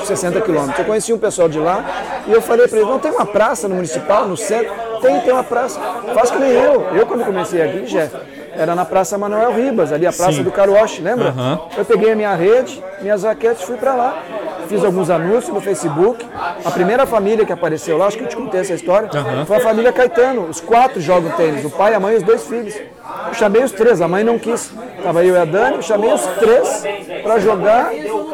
[0.06, 0.80] 60 quilômetros.
[0.80, 1.84] Eu conheci um pessoal de lá
[2.28, 4.74] e eu falei para eles, não tem uma praça no municipal, no centro?
[5.02, 5.80] Tem, tem uma praça.
[6.14, 6.82] Faz que nem eu.
[6.94, 8.16] Eu quando comecei aqui, Jeff,
[8.60, 10.44] era na Praça Manuel Ribas, ali a Praça Sim.
[10.44, 11.30] do Caruoche, lembra?
[11.30, 11.60] Uhum.
[11.78, 14.24] Eu peguei a minha rede, minhas raquetes fui para lá
[14.70, 16.24] fiz alguns anúncios no Facebook.
[16.64, 19.46] A primeira família que apareceu lá, acho que eu te contei essa história, uhum.
[19.46, 20.44] foi a família Caetano.
[20.48, 22.76] Os quatro jogam tênis, o pai, a mãe e os dois filhos.
[22.76, 24.72] Eu chamei os três, a mãe não quis.
[24.98, 26.84] Estava eu e a Dani, eu chamei os três
[27.24, 27.90] para jogar.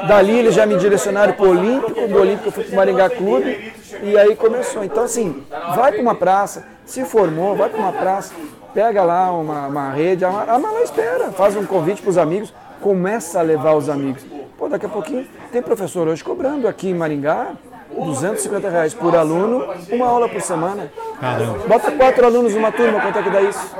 [0.08, 3.10] Dali eles já me direcionaram para o Olímpico, do Olímpico eu fui para o Maringá
[3.10, 3.74] Clube.
[4.04, 4.84] E aí começou.
[4.84, 5.42] Então, assim,
[5.74, 8.34] vai para uma praça, se formou, vai para uma praça,
[8.76, 13.40] pega lá uma, uma rede, a Mala espera, faz um convite para os amigos, começa
[13.40, 14.26] a levar os amigos.
[14.58, 17.54] Pô, daqui a pouquinho tem professor hoje cobrando aqui em Maringá
[17.98, 20.92] 250 reais por aluno, uma aula por semana.
[21.22, 21.60] Caramba.
[21.66, 23.76] Bota quatro alunos numa turma, quanto é que dá isso?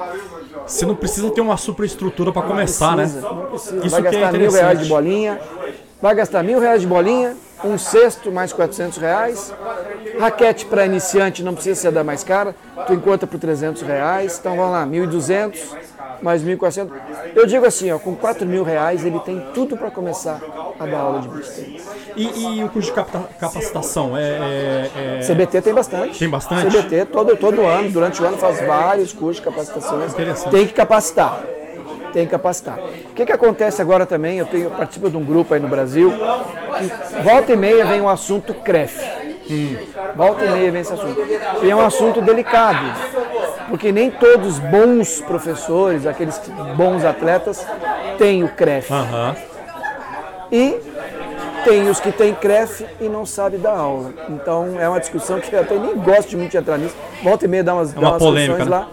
[0.66, 3.36] Você não precisa ter uma superestrutura para começar, precisa, né?
[3.36, 3.86] Não precisa.
[3.86, 5.42] Isso vai gastar é mil reais de bolinha,
[6.02, 9.54] vai gastar mil reais de bolinha, um cesto mais 400 reais,
[10.20, 14.56] raquete para iniciante não precisa ser da mais cara, tu encontra por 300 reais, então
[14.56, 15.86] vamos lá, 1.200
[16.22, 16.90] mais 1.400.
[17.36, 20.40] Eu digo assim, ó, com 4 mil reais ele tem tudo para começar
[20.80, 21.82] a dar aula de beach
[22.16, 23.04] E, e, o curso de
[23.40, 24.18] capacitação?
[24.18, 26.20] É, é, é, CBT tem bastante.
[26.20, 26.68] Tem bastante?
[26.68, 30.00] CBT todo, todo ano, durante o ano faz vários cursos de capacitação.
[30.52, 31.42] Tem que capacitar.
[32.16, 32.80] Tem que capacitar.
[32.80, 34.38] O que, que acontece agora também?
[34.38, 38.00] Eu, tenho, eu participo de um grupo aí no Brasil que volta e meia vem
[38.00, 39.04] o um assunto CREF.
[39.52, 39.76] Hum.
[40.16, 41.22] Volta e meia vem esse assunto.
[41.62, 42.86] E é um assunto delicado
[43.70, 46.40] porque nem todos os bons professores, aqueles
[46.78, 47.68] bons atletas,
[48.18, 48.92] têm o CREF.
[48.92, 49.36] Uhum.
[50.50, 50.80] E
[51.66, 54.14] tem os que têm CREF e não sabem dar aula.
[54.30, 56.96] Então é uma discussão que eu até nem gosto de muito entrar nisso.
[57.22, 58.72] Volta e meia dá umas, é dá umas polêmica, né?
[58.72, 58.88] lá.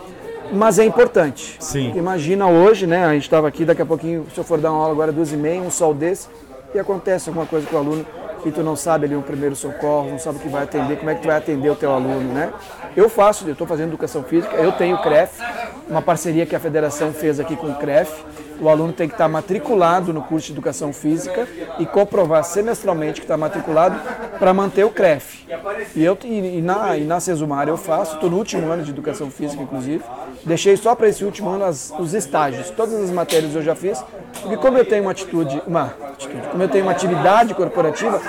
[0.53, 1.57] Mas é importante.
[1.59, 1.93] Sim.
[1.97, 3.05] Imagina hoje, né?
[3.05, 5.33] A gente estava aqui, daqui a pouquinho, se eu for dar uma aula agora duas
[5.33, 6.29] e meia, um sol desse,
[6.75, 8.07] e acontece alguma coisa com o aluno
[8.45, 11.11] e tu não sabe ali um primeiro socorro, não sabe o que vai atender, como
[11.11, 12.53] é que tu vai atender o teu aluno, né?
[12.97, 15.41] Eu faço, eu estou fazendo educação física, eu tenho o CREF,
[15.89, 18.25] uma parceria que a federação fez aqui com o CREF.
[18.61, 21.49] O aluno tem que estar matriculado no curso de educação física
[21.81, 23.99] e comprovar semestralmente que está matriculado
[24.39, 25.45] para manter o CREF.
[25.97, 28.91] E, eu, e, e, na, e na Cesumar eu faço, estou no último ano de
[28.91, 30.05] educação física, inclusive.
[30.45, 32.71] Deixei só para esse último ano as, os estágios.
[32.71, 34.03] Todas as matérias eu já fiz,
[34.41, 38.21] porque como eu tenho uma atitude, uma atitude, como eu tenho uma atividade corporativa,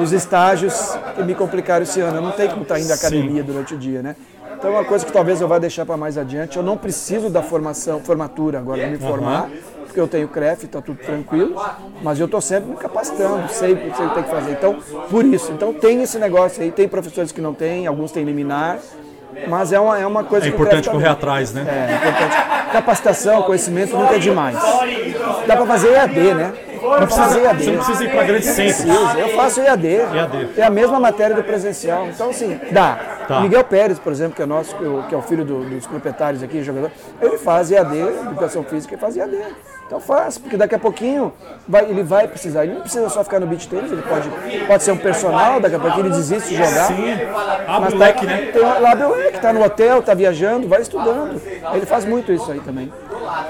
[0.00, 2.18] os estágios me complicaram esse ano.
[2.18, 3.46] Eu não tenho como estar indo à academia Sim.
[3.46, 4.16] durante o dia, né?
[4.58, 6.56] Então, é uma coisa que talvez eu vá deixar para mais adiante.
[6.56, 9.56] Eu não preciso da formação, formatura agora, me formar, uhum.
[9.84, 11.54] porque eu tenho CREF, está tudo tranquilo,
[12.02, 14.50] mas eu estou sempre me capacitando, sei, sei o que tem que fazer.
[14.50, 14.76] Então,
[15.08, 15.52] por isso.
[15.52, 16.72] Então, tem esse negócio aí.
[16.72, 18.80] Tem professores que não têm, alguns têm liminar,
[19.46, 21.64] mas é uma, é uma coisa é que importante correr atrás, né?
[21.68, 22.72] É, é importante.
[22.72, 24.56] Capacitação, conhecimento nunca é demais.
[25.46, 26.52] Dá para fazer EAD, né?
[26.82, 27.64] Não precisa, EAD.
[27.64, 28.76] você não precisa ir para grandes centros.
[28.84, 29.18] Precisa.
[29.18, 29.86] Eu faço EAD.
[29.86, 30.48] EAD.
[30.56, 32.06] É a mesma matéria do presencial.
[32.08, 32.98] Então, assim, dá.
[33.28, 33.40] Tá.
[33.40, 36.42] Miguel Pérez, por exemplo, que é nosso, que é o- é filho do- dos proprietários
[36.42, 39.36] aqui, jogador, ele faz EAD, educação física, e faz EAD.
[39.86, 41.32] Então faz, porque daqui a pouquinho
[41.66, 42.64] vai- ele vai precisar.
[42.64, 44.28] Ele não precisa só ficar no beat tênis, ele pode,
[44.66, 46.86] pode ser um personal, daqui a pouco ele desiste de jogar.
[46.88, 47.04] Sim,
[47.66, 48.50] abre o tá- leque, né?
[48.52, 51.40] Tem, lá abre o leque, tá no hotel, tá viajando, vai estudando.
[51.74, 52.92] Ele faz muito isso aí também.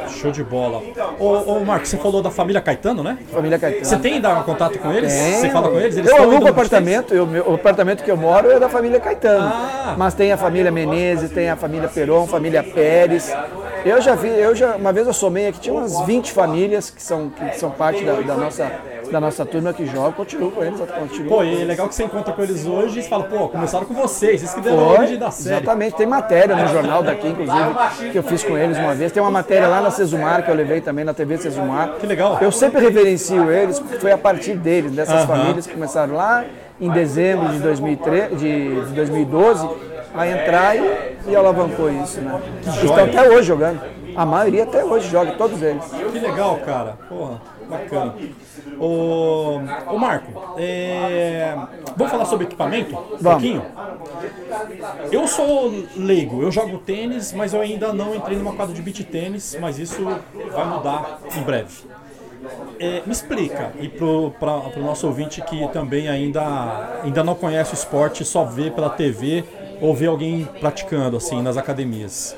[0.08, 0.82] Show de bola.
[1.18, 3.18] Ô, ô Marcos, você falou da família Caetano, né?
[3.32, 3.84] Família Caetano.
[3.84, 5.12] Você tem ainda contato com eles?
[5.12, 5.34] Tem.
[5.34, 5.96] Você fala com eles?
[5.96, 9.46] Eles eu alugo o apartamento, eu, o apartamento que eu moro é da família Caetano.
[9.46, 9.94] Ah.
[9.96, 13.32] Mas tem a família Menezes, tem a família Peron, família Pérez.
[13.84, 17.02] Eu já vi, eu já, uma vez eu somei aqui, tinha umas 20 famílias que
[17.02, 18.72] são, que são parte da, da nossa,
[19.10, 21.28] da nossa turma que joga, continuo com eles, continuo.
[21.28, 23.94] Pô, e é legal que você encontra com eles hoje e fala, pô, começaram com
[23.94, 25.56] vocês, isso que deram a origem da série.
[25.56, 25.96] exatamente.
[25.96, 29.12] Tem matéria no jornal daqui, inclusive, que eu fiz com eles uma vez.
[29.12, 31.94] Tem uma matéria lá na Cesumar que eu levei também na TV Cesumar.
[32.00, 32.38] Que legal.
[32.40, 36.44] Eu sempre reverencio eles, porque foi a partir deles, dessas famílias que começaram lá
[36.80, 39.68] em dezembro de, 2003, de, de 2012
[40.14, 42.40] a entrar e, e alavancou isso, né?
[42.66, 43.80] Estão até hoje jogando.
[44.16, 45.84] A maioria até hoje joga, todos eles.
[45.84, 46.96] Que legal, cara.
[47.08, 48.14] Porra, bacana.
[48.78, 51.54] Ô, ô Marco, é,
[51.96, 52.96] vamos falar sobre equipamento?
[52.96, 53.62] Um pouquinho?
[55.10, 59.04] Eu sou leigo, eu jogo tênis, mas eu ainda não entrei numa quadra de beach
[59.04, 61.84] tênis, mas isso vai mudar em breve.
[62.78, 67.72] É, me explica, e pro, pra, pro nosso ouvinte que também ainda, ainda não conhece
[67.72, 69.44] o esporte, só vê pela TV
[69.80, 72.36] ou vê alguém praticando assim nas academias.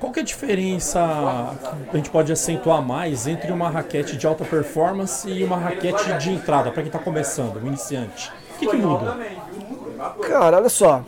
[0.00, 1.54] Qual que é a diferença
[1.90, 6.14] que a gente pode acentuar mais entre uma raquete de alta performance e uma raquete
[6.14, 8.32] de entrada, para quem está começando, um iniciante?
[8.56, 9.18] O que, que muda?
[10.26, 11.02] Cara, olha só.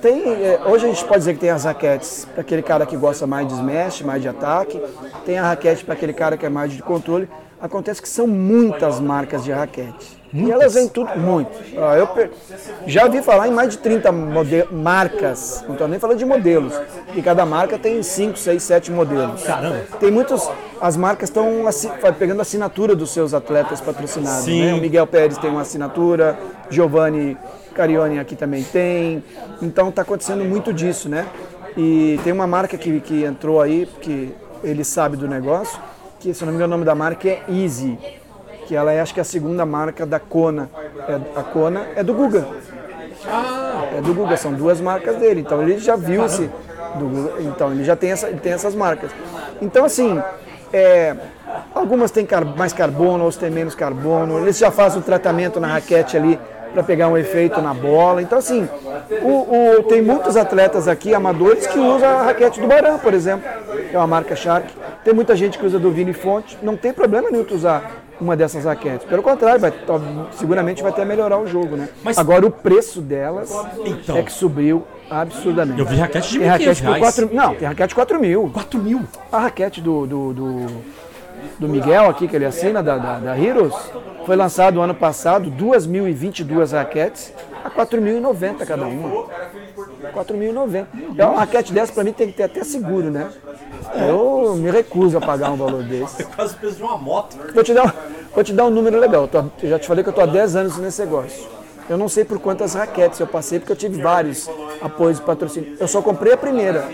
[0.00, 2.96] Tem, é, hoje a gente pode dizer que tem as raquetes para aquele cara que
[2.96, 4.82] gosta mais de smash, mais de ataque.
[5.26, 7.28] Tem a raquete para aquele cara que é mais de controle.
[7.60, 10.21] Acontece que são muitas marcas de raquete.
[10.34, 11.50] E elas vêm tudo muito.
[11.76, 12.30] Ó, eu per-
[12.86, 15.62] já vi falar em mais de 30 mode- marcas.
[15.66, 16.72] Não estou nem falando de modelos.
[17.14, 19.42] E cada marca tem 5, 6, 7 modelos.
[19.42, 19.80] Caramba.
[20.00, 20.48] Tem muitos.
[20.80, 24.44] As marcas estão assi- pegando a assinatura dos seus atletas patrocinados.
[24.44, 24.64] Sim.
[24.64, 24.74] Né?
[24.74, 26.38] O Miguel Pérez tem uma assinatura,
[26.70, 27.36] Giovanni
[27.74, 29.22] Carioni aqui também tem.
[29.60, 31.26] Então está acontecendo muito disso, né?
[31.76, 35.78] E tem uma marca que, que entrou aí, que ele sabe do negócio,
[36.20, 37.98] que se eu não me engano o nome da marca é Easy,
[38.66, 40.68] que ela é acho que a segunda marca da Kona.
[41.08, 42.46] É, a Kona é do Guga.
[43.96, 45.40] É do Guga, são duas marcas dele.
[45.40, 46.22] Então ele já viu
[46.96, 49.10] do Guga, então ele já tem, essa, ele tem essas marcas.
[49.60, 50.20] Então assim,
[50.72, 51.14] é,
[51.74, 54.38] algumas têm car- mais carbono, outras têm menos carbono.
[54.38, 56.38] Eles já fazem o tratamento na raquete ali
[56.72, 58.22] para pegar um efeito na bola.
[58.22, 58.68] Então assim,
[59.22, 63.48] o, o- tem muitos atletas aqui, amadores, que usam a raquete do Baran, por exemplo,
[63.92, 64.68] é uma marca Shark.
[65.04, 66.58] Tem muita gente que usa do Vini Fonte.
[66.62, 69.06] Não tem problema nenhum tu usar uma dessas raquetes.
[69.06, 69.72] Pelo contrário, vai,
[70.32, 71.88] seguramente vai até melhorar o jogo, né?
[72.04, 73.50] Mas- Agora o preço delas
[73.84, 74.16] Então.
[74.16, 75.78] é que subiu absurdamente.
[75.80, 77.00] Eu vi raquete de tem 1.500 raquete por reais.
[77.02, 78.50] 4 Não, tem raquete 4 mil.
[78.52, 79.00] 4 mil.
[79.30, 80.66] A raquete do, do, do,
[81.58, 83.74] do Miguel aqui, que ele assina, da, da, da Heroes,
[84.24, 87.32] foi lançado ano passado, 2.022 raquetes
[87.64, 89.26] a 4.090 cada uma.
[90.10, 90.86] 4.090.
[91.18, 93.30] É uma raquete dessa, pra mim, tem que ter até seguro, né?
[94.08, 96.24] Eu me recuso a pagar um valor desse.
[96.24, 97.36] Quase o peso de uma moto.
[97.54, 97.92] Vou te dar, um-
[98.34, 99.28] vou te dar um número legal.
[99.62, 101.48] Eu, já te falei que eu estou há 10 anos nesse negócio.
[101.88, 104.48] Eu não sei por quantas raquetes eu passei, porque eu tive vários
[104.80, 105.76] apoios de patrocínio.
[105.78, 106.84] Eu só comprei a primeira.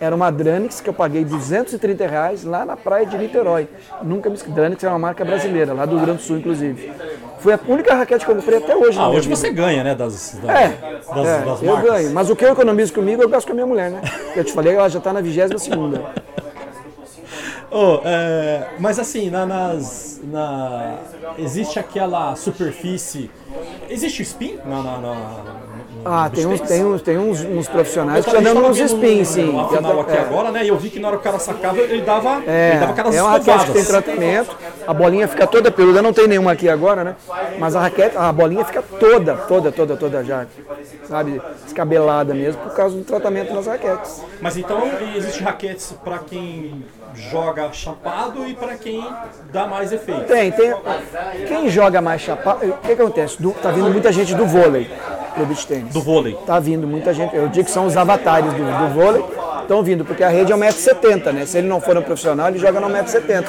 [0.00, 3.68] Era uma Dranix que eu paguei 230 reais lá na praia de Niterói.
[4.02, 4.54] Nunca me esqueci.
[4.54, 6.92] Dranix é uma marca brasileira, lá do Rio Grande do Sul, inclusive.
[7.40, 8.98] Foi a única raquete que eu comprei até hoje.
[8.98, 9.34] Ah, hoje vida.
[9.36, 9.94] você ganha, né?
[9.94, 10.68] Das, da- É,
[11.14, 12.10] das, é, das eu ganho.
[12.12, 14.00] Mas o que eu economizo comigo, eu gasto com a minha mulher, né?
[14.36, 16.00] Eu te falei, ela já está na 22 segunda.
[17.70, 20.96] Ô, é, mas assim, na, nas, na,
[21.38, 23.30] existe aquela superfície.
[23.90, 25.44] Existe o spin na, na, na-
[26.04, 29.28] Ah, no tem uns, tem uns, tem uns, uns profissionais que estão dando uns spins,
[29.28, 29.46] sim.
[29.46, 30.20] Final Já aqui é.
[30.20, 30.64] agora, né?
[30.64, 32.92] E eu vi que na hora que o cara sacava, ele dava, É, ele dava
[32.92, 36.52] aquelas é uma raquete que tem tratamento, a bolinha fica toda peluda, não tem nenhuma
[36.52, 37.16] aqui agora, né?
[37.58, 40.46] Mas a raquete, a bolinha fica toda, toda, toda, toda já,
[41.04, 44.22] sabe, descabelada mesmo, por causa do tratamento nas raquetes.
[44.40, 44.82] Mas então
[45.16, 46.84] existe raquetes para quem
[47.14, 49.04] joga chapado e para quem
[49.52, 50.24] dá mais efeito.
[50.24, 50.74] Tem, tem.
[51.46, 53.40] Quem joga mais chapado, o que acontece?
[53.40, 54.90] Do, tá vindo muita gente do vôlei,
[55.36, 55.92] do beach tênis.
[55.92, 56.38] Do vôlei.
[56.46, 59.24] Tá vindo muita gente, eu digo que são os avatares do, do vôlei,
[59.62, 61.46] estão vindo, porque a rede é 1,70m, né?
[61.46, 63.44] Se ele não for um profissional, ele joga no 1,70m.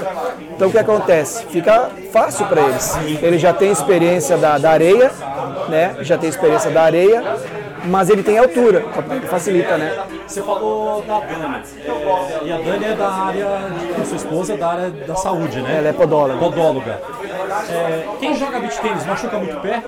[0.55, 1.45] Então o que acontece?
[1.45, 2.97] Fica fácil para eles.
[3.21, 5.11] Ele já tem experiência da, da areia,
[5.69, 5.95] né?
[6.01, 7.23] Já tem experiência da areia
[7.85, 8.83] mas ele tem altura,
[9.21, 9.97] que facilita, né?
[10.27, 11.63] Você falou da Dani.
[12.43, 13.47] E a Dani é da área,
[13.99, 15.77] a sua esposa é da área da saúde, né?
[15.77, 16.39] Ela é podóloga.
[16.39, 17.01] Podóloga.
[17.69, 19.83] É, quem joga beach tênis machuca muito o pé?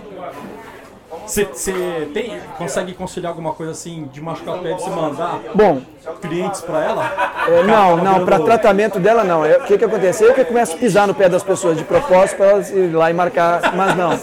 [1.26, 1.46] Você
[2.14, 5.82] tem, consegue conciliar alguma coisa assim de machucar o pé de você mandar Bom,
[6.20, 7.12] clientes para ela?
[7.48, 9.46] É, não, não, para tratamento dela não.
[9.46, 10.24] É, o que, que acontece?
[10.24, 13.10] Eu que começo a pisar no pé das pessoas de propósito para elas ir lá
[13.10, 14.20] e marcar, mas não.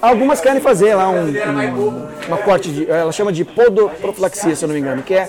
[0.00, 4.68] Algumas querem fazer lá um, um, uma corte, de, ela chama de podoprofilaxia, se eu
[4.68, 5.28] não me engano, que é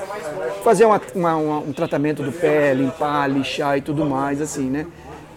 [0.64, 4.86] fazer uma, uma, um tratamento do pé, limpar, lixar e tudo mais, assim, né?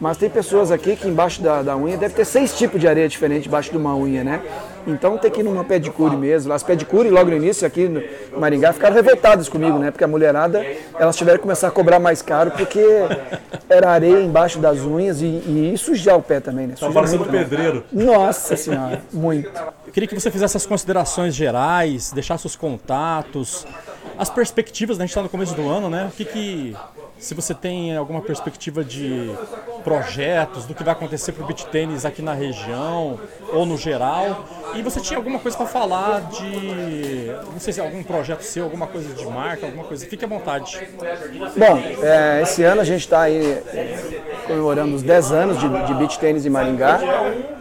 [0.01, 3.09] Mas tem pessoas aqui que embaixo da, da unha deve ter seis tipos de areia
[3.09, 4.43] diferente embaixo de uma unha, né?
[4.87, 6.53] Então tem que ir numa pedicure mesmo.
[6.53, 8.03] As pedicure, logo no início, aqui no
[8.39, 9.91] Maringá, ficaram revoltadas comigo, né?
[9.91, 10.65] Porque a mulherada,
[10.99, 12.85] elas tiveram que começar a cobrar mais caro, porque
[13.69, 16.75] era areia embaixo das unhas e, e, sujar o pé também, né?
[16.79, 17.85] Tá parecendo pedreiro.
[17.93, 19.51] Nossa senhora, muito.
[19.87, 23.67] Eu queria que você fizesse as considerações gerais, deixasse os contatos,
[24.23, 25.03] as perspectivas, né?
[25.03, 26.07] a gente está no começo do ano, né?
[26.07, 26.77] O que que
[27.19, 29.31] se você tem alguma perspectiva de
[29.83, 33.19] projetos, do que vai acontecer para o beat tênis aqui na região
[33.53, 34.45] ou no geral.
[34.77, 38.65] E você tinha alguma coisa para falar de, não sei se é algum projeto seu,
[38.65, 40.07] alguma coisa de marca, alguma coisa.
[40.07, 40.81] Fique à vontade.
[41.57, 45.95] Bom, é, esse ano a gente está aí é, comemorando os 10 anos de, de
[45.95, 47.01] beach tênis em Maringá.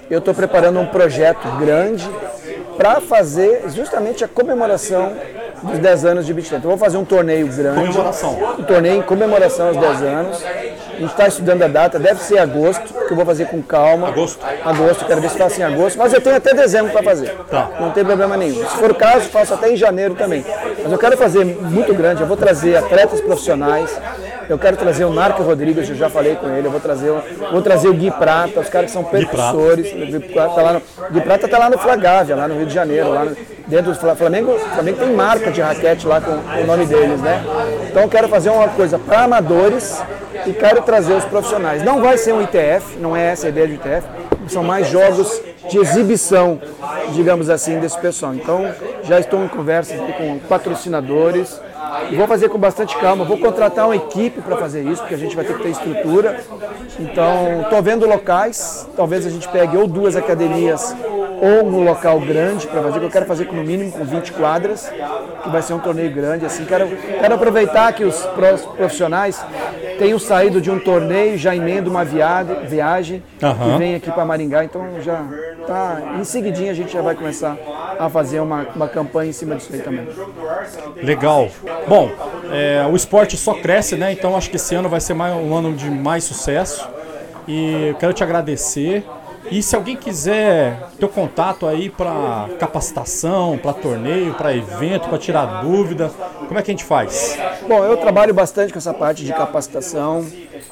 [0.10, 2.08] Eu estou preparando um projeto grande
[2.78, 5.16] para fazer justamente a comemoração
[5.64, 6.60] dos 10 anos de beach tennis.
[6.60, 7.88] Então, vou fazer um torneio grande.
[7.88, 8.56] Comemoração.
[8.60, 10.44] Um torneio em comemoração aos 10 anos.
[10.44, 14.10] A gente está estudando a data, deve ser agosto, que eu vou fazer com calma.
[14.10, 14.46] Agosto?
[14.64, 17.36] Agosto, quero ver se faço em agosto, mas eu tenho até dezembro para fazer.
[17.50, 17.72] Tá.
[17.80, 18.64] Não tem problema nenhum.
[18.68, 20.46] Se for o caso, faço até em janeiro também.
[20.84, 23.90] Mas eu quero fazer muito grande, eu vou trazer atletas profissionais,
[24.52, 27.10] eu quero trazer o Narco Rodrigues, eu já falei com ele, eu vou trazer,
[27.52, 29.94] vou trazer o Gui Prata, os caras que são percussores.
[29.94, 32.66] O Gui Prata está lá no, Gui Prata tá lá no Flagávia, lá no Rio
[32.66, 34.52] de Janeiro, lá no, dentro do Flamengo.
[34.52, 37.42] O Flamengo tem marca de raquete lá com o nome deles, né?
[37.90, 40.04] Então eu quero fazer uma coisa para amadores
[40.46, 41.82] e quero trazer os profissionais.
[41.82, 44.06] Não vai ser um ITF, não é essa a ideia de ITF,
[44.50, 46.60] são mais jogos de exibição,
[47.14, 48.36] digamos assim, desse pessoal.
[48.36, 48.70] Então
[49.06, 51.58] já estou em conversa com patrocinadores
[52.10, 53.24] e vou fazer com bastante calma.
[53.26, 56.44] Vou contratar uma equipe para fazer isso, porque a gente vai ter que ter estrutura.
[57.00, 58.88] Então, estou vendo locais.
[58.96, 60.96] Talvez a gente pegue ou duas academias
[61.42, 64.32] ou um local grande para fazer, que eu quero fazer com no mínimo com 20
[64.34, 64.88] quadras,
[65.44, 66.46] que vai ser um torneio grande.
[66.46, 68.16] Assim, quero, quero aproveitar que os
[68.78, 69.44] profissionais
[69.98, 73.76] tenham saído de um torneio, já emendo uma viagem uhum.
[73.76, 74.64] e vem aqui para Maringá.
[74.64, 75.26] Então, já
[75.66, 77.58] tá em seguidinha a gente já vai começar
[77.98, 80.08] a fazer uma, uma campanha em cima disso aí também.
[81.02, 81.50] Legal.
[81.88, 82.12] Bom,
[82.52, 84.12] é, o esporte só cresce, né?
[84.12, 86.88] Então acho que esse ano vai ser mais, um ano de mais sucesso.
[87.48, 89.04] E eu quero te agradecer.
[89.50, 95.64] E se alguém quiser ter contato aí para capacitação, para torneio, para evento, para tirar
[95.64, 96.12] dúvida,
[96.48, 97.38] como é que a gente faz?
[97.68, 100.26] Bom, eu trabalho bastante com essa parte de capacitação,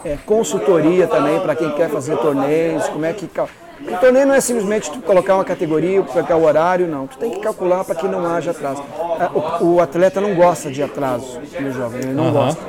[0.05, 4.41] é, consultoria também para quem quer fazer torneios, como é que o torneio não é
[4.41, 7.07] simplesmente tu colocar uma categoria, colocar o horário, não.
[7.07, 8.83] Tu tem que calcular para que não haja atraso.
[9.19, 12.33] É, o, o, atleta não gosta de atraso, meu jovem, ele não uhum.
[12.33, 12.61] gosta.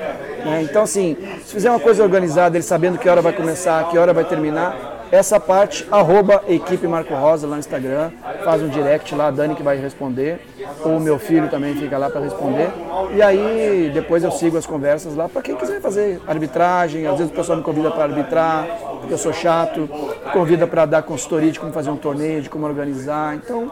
[0.47, 3.99] É, então, assim, se fizer uma coisa organizada, ele sabendo que hora vai começar, que
[3.99, 8.11] hora vai terminar, essa parte, arroba equipe Marco Rosa lá no Instagram,
[8.45, 10.41] faz um direct lá, a Dani que vai responder,
[10.85, 12.71] ou o meu filho também fica lá para responder.
[13.15, 17.33] E aí depois eu sigo as conversas lá para quem quiser fazer arbitragem, às vezes
[17.33, 18.67] o pessoal me convida para arbitrar,
[19.01, 19.89] porque eu sou chato,
[20.33, 23.35] convida para dar consultoria de como fazer um torneio, de como organizar.
[23.35, 23.71] Então,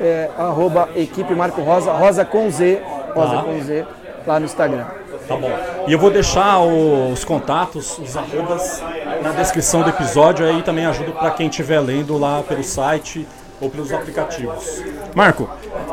[0.00, 2.80] é, arroba equipe Marco Rosa, Rosa com Z,
[3.14, 3.42] Rosa ah.
[3.42, 3.84] com Z,
[4.26, 4.86] lá no Instagram.
[5.28, 5.50] Tá bom.
[5.86, 8.82] E eu vou deixar os contatos, os arrobas
[9.22, 13.28] na descrição do episódio, aí também ajuda para quem estiver lendo lá pelo site
[13.60, 14.82] ou pelos aplicativos.
[15.14, 15.50] Marco,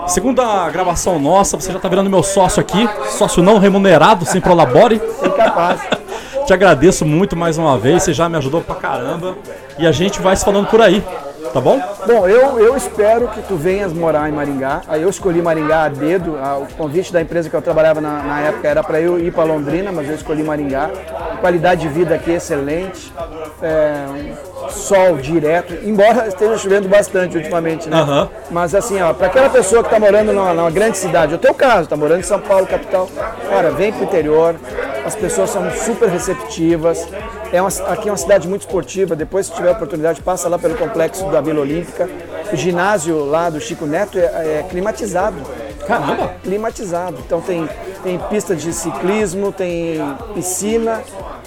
[0.08, 5.02] segunda gravação nossa, você já está virando meu sócio aqui, sócio não remunerado, sem prolabore.
[5.22, 5.82] Incapaz.
[6.46, 9.36] Te agradeço muito mais uma vez, você já me ajudou pra caramba.
[9.78, 11.04] E a gente vai se falando por aí.
[11.56, 11.80] Tá bom?
[12.06, 14.82] Bom, eu, eu espero que tu venhas morar em Maringá.
[14.90, 16.34] Aí eu escolhi Maringá a dedo.
[16.34, 19.46] o convite da empresa que eu trabalhava na, na época era para eu ir para
[19.46, 20.92] Londrina, mas eu escolhi Maringá.
[21.40, 23.14] qualidade de vida aqui é excelente.
[24.70, 28.02] Sol direto, embora esteja chovendo bastante ultimamente, né?
[28.02, 28.28] Uhum.
[28.52, 31.54] Mas assim, ó, para aquela pessoa que está morando numa, numa, grande cidade, o teu
[31.54, 33.10] caso, está morando em São Paulo, capital,
[33.50, 34.56] cara, vem para o interior,
[35.06, 37.08] as pessoas são super receptivas.
[37.54, 39.16] É uma, aqui é uma cidade muito esportiva.
[39.16, 42.10] Depois, se tiver oportunidade, passa lá pelo complexo da Vila Olímpica.
[42.52, 45.38] O ginásio lá do Chico Neto é, é climatizado.
[45.88, 46.34] Caramba!
[46.42, 47.18] Climatizado.
[47.24, 47.70] Então tem,
[48.04, 50.00] tem pista de ciclismo, tem
[50.34, 51.04] piscina,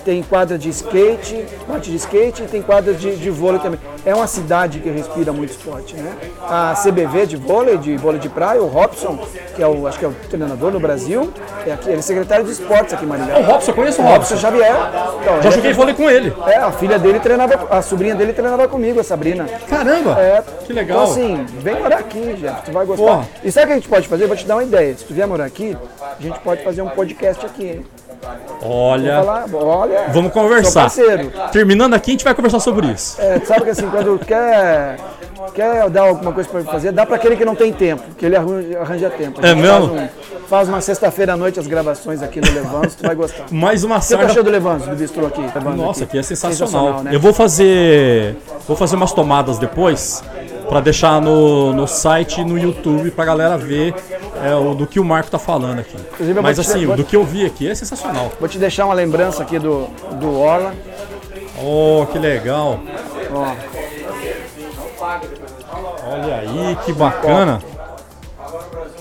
[0.09, 3.79] tem quadra de skate, parte de skate e tem quadra de, de vôlei também.
[4.07, 6.17] É uma cidade que respira muito esporte, né?
[6.41, 9.19] A CBV de vôlei, de vôlei de praia, o Robson,
[9.55, 11.31] que é o, acho que é o treinador no Brasil,
[11.67, 13.39] é aqui, ele é secretário de esportes aqui em Maringá.
[13.39, 14.37] O Robson, conheço o Robson Robson.
[14.39, 14.77] Xavier.
[15.21, 16.33] Então, Já ele joguei é, vôlei com ele.
[16.47, 19.45] é, a filha dele treinava, a sobrinha dele treinava comigo, a Sabrina.
[19.69, 20.19] Caramba!
[20.19, 21.03] É, Que legal.
[21.03, 23.05] Então assim, vem morar aqui, Jeff, tu vai gostar.
[23.05, 23.29] Porra.
[23.45, 24.27] E sabe o que a gente pode fazer?
[24.27, 24.97] Vou te dar uma ideia.
[24.97, 27.87] Se tu vier morar aqui, a gente pode fazer um podcast aqui, hein?
[28.63, 30.91] Olha, Falar, olha, vamos conversar.
[31.53, 33.21] Terminando aqui, a gente vai conversar sobre isso.
[33.21, 34.99] É, tu sabe que assim, quando quer,
[35.55, 38.37] quer dar alguma coisa pra fazer, dá pra aquele que não tem tempo, que ele
[38.37, 39.45] arranja, arranja tempo.
[39.45, 39.89] É mesmo?
[39.89, 40.09] Faz, um-
[40.49, 43.45] faz uma sexta-feira à noite as gravações aqui no Levanzo, tu vai gostar.
[43.51, 45.41] O Mais uma que você sarda achou do Levanzo, do bistrô aqui?
[45.41, 46.67] Levanzo Nossa, aqui é sensacional.
[46.69, 47.15] Sensacional, né?
[47.15, 48.37] Eu vou fazer.
[48.67, 50.23] Vou fazer umas tomadas depois
[50.69, 53.95] pra deixar no, no site e no YouTube pra galera ver
[54.45, 55.97] é, o, do que o Marco tá falando aqui.
[56.13, 58.31] Inclusive, Mas assim, do que eu vi aqui é sensacional.
[58.39, 59.87] Vou te deixar uma lembrança aqui do,
[60.21, 60.75] do Orla.
[61.61, 62.81] Oh, que legal.
[63.33, 63.79] Ó,
[66.11, 67.63] Olha aí, que bacana.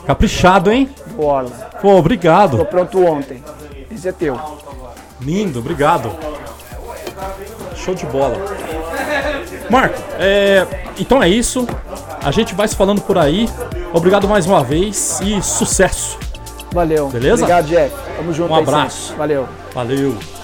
[0.05, 0.89] Caprichado, hein?
[1.17, 1.69] do Orla.
[1.81, 2.57] Pô, obrigado.
[2.57, 3.43] Tô pronto ontem.
[3.91, 4.39] Esse é teu.
[5.19, 6.11] Lindo, obrigado.
[7.75, 8.37] Show de bola.
[9.69, 10.65] Marco, é,
[10.99, 11.67] então é isso.
[12.23, 13.49] A gente vai se falando por aí.
[13.93, 16.17] Obrigado mais uma vez e sucesso.
[16.71, 17.07] Valeu.
[17.09, 17.43] Beleza?
[17.43, 17.95] Obrigado, Jeff.
[18.17, 19.15] Tamo junto Um abraço.
[19.15, 19.47] Valeu.
[19.73, 20.36] Valeu.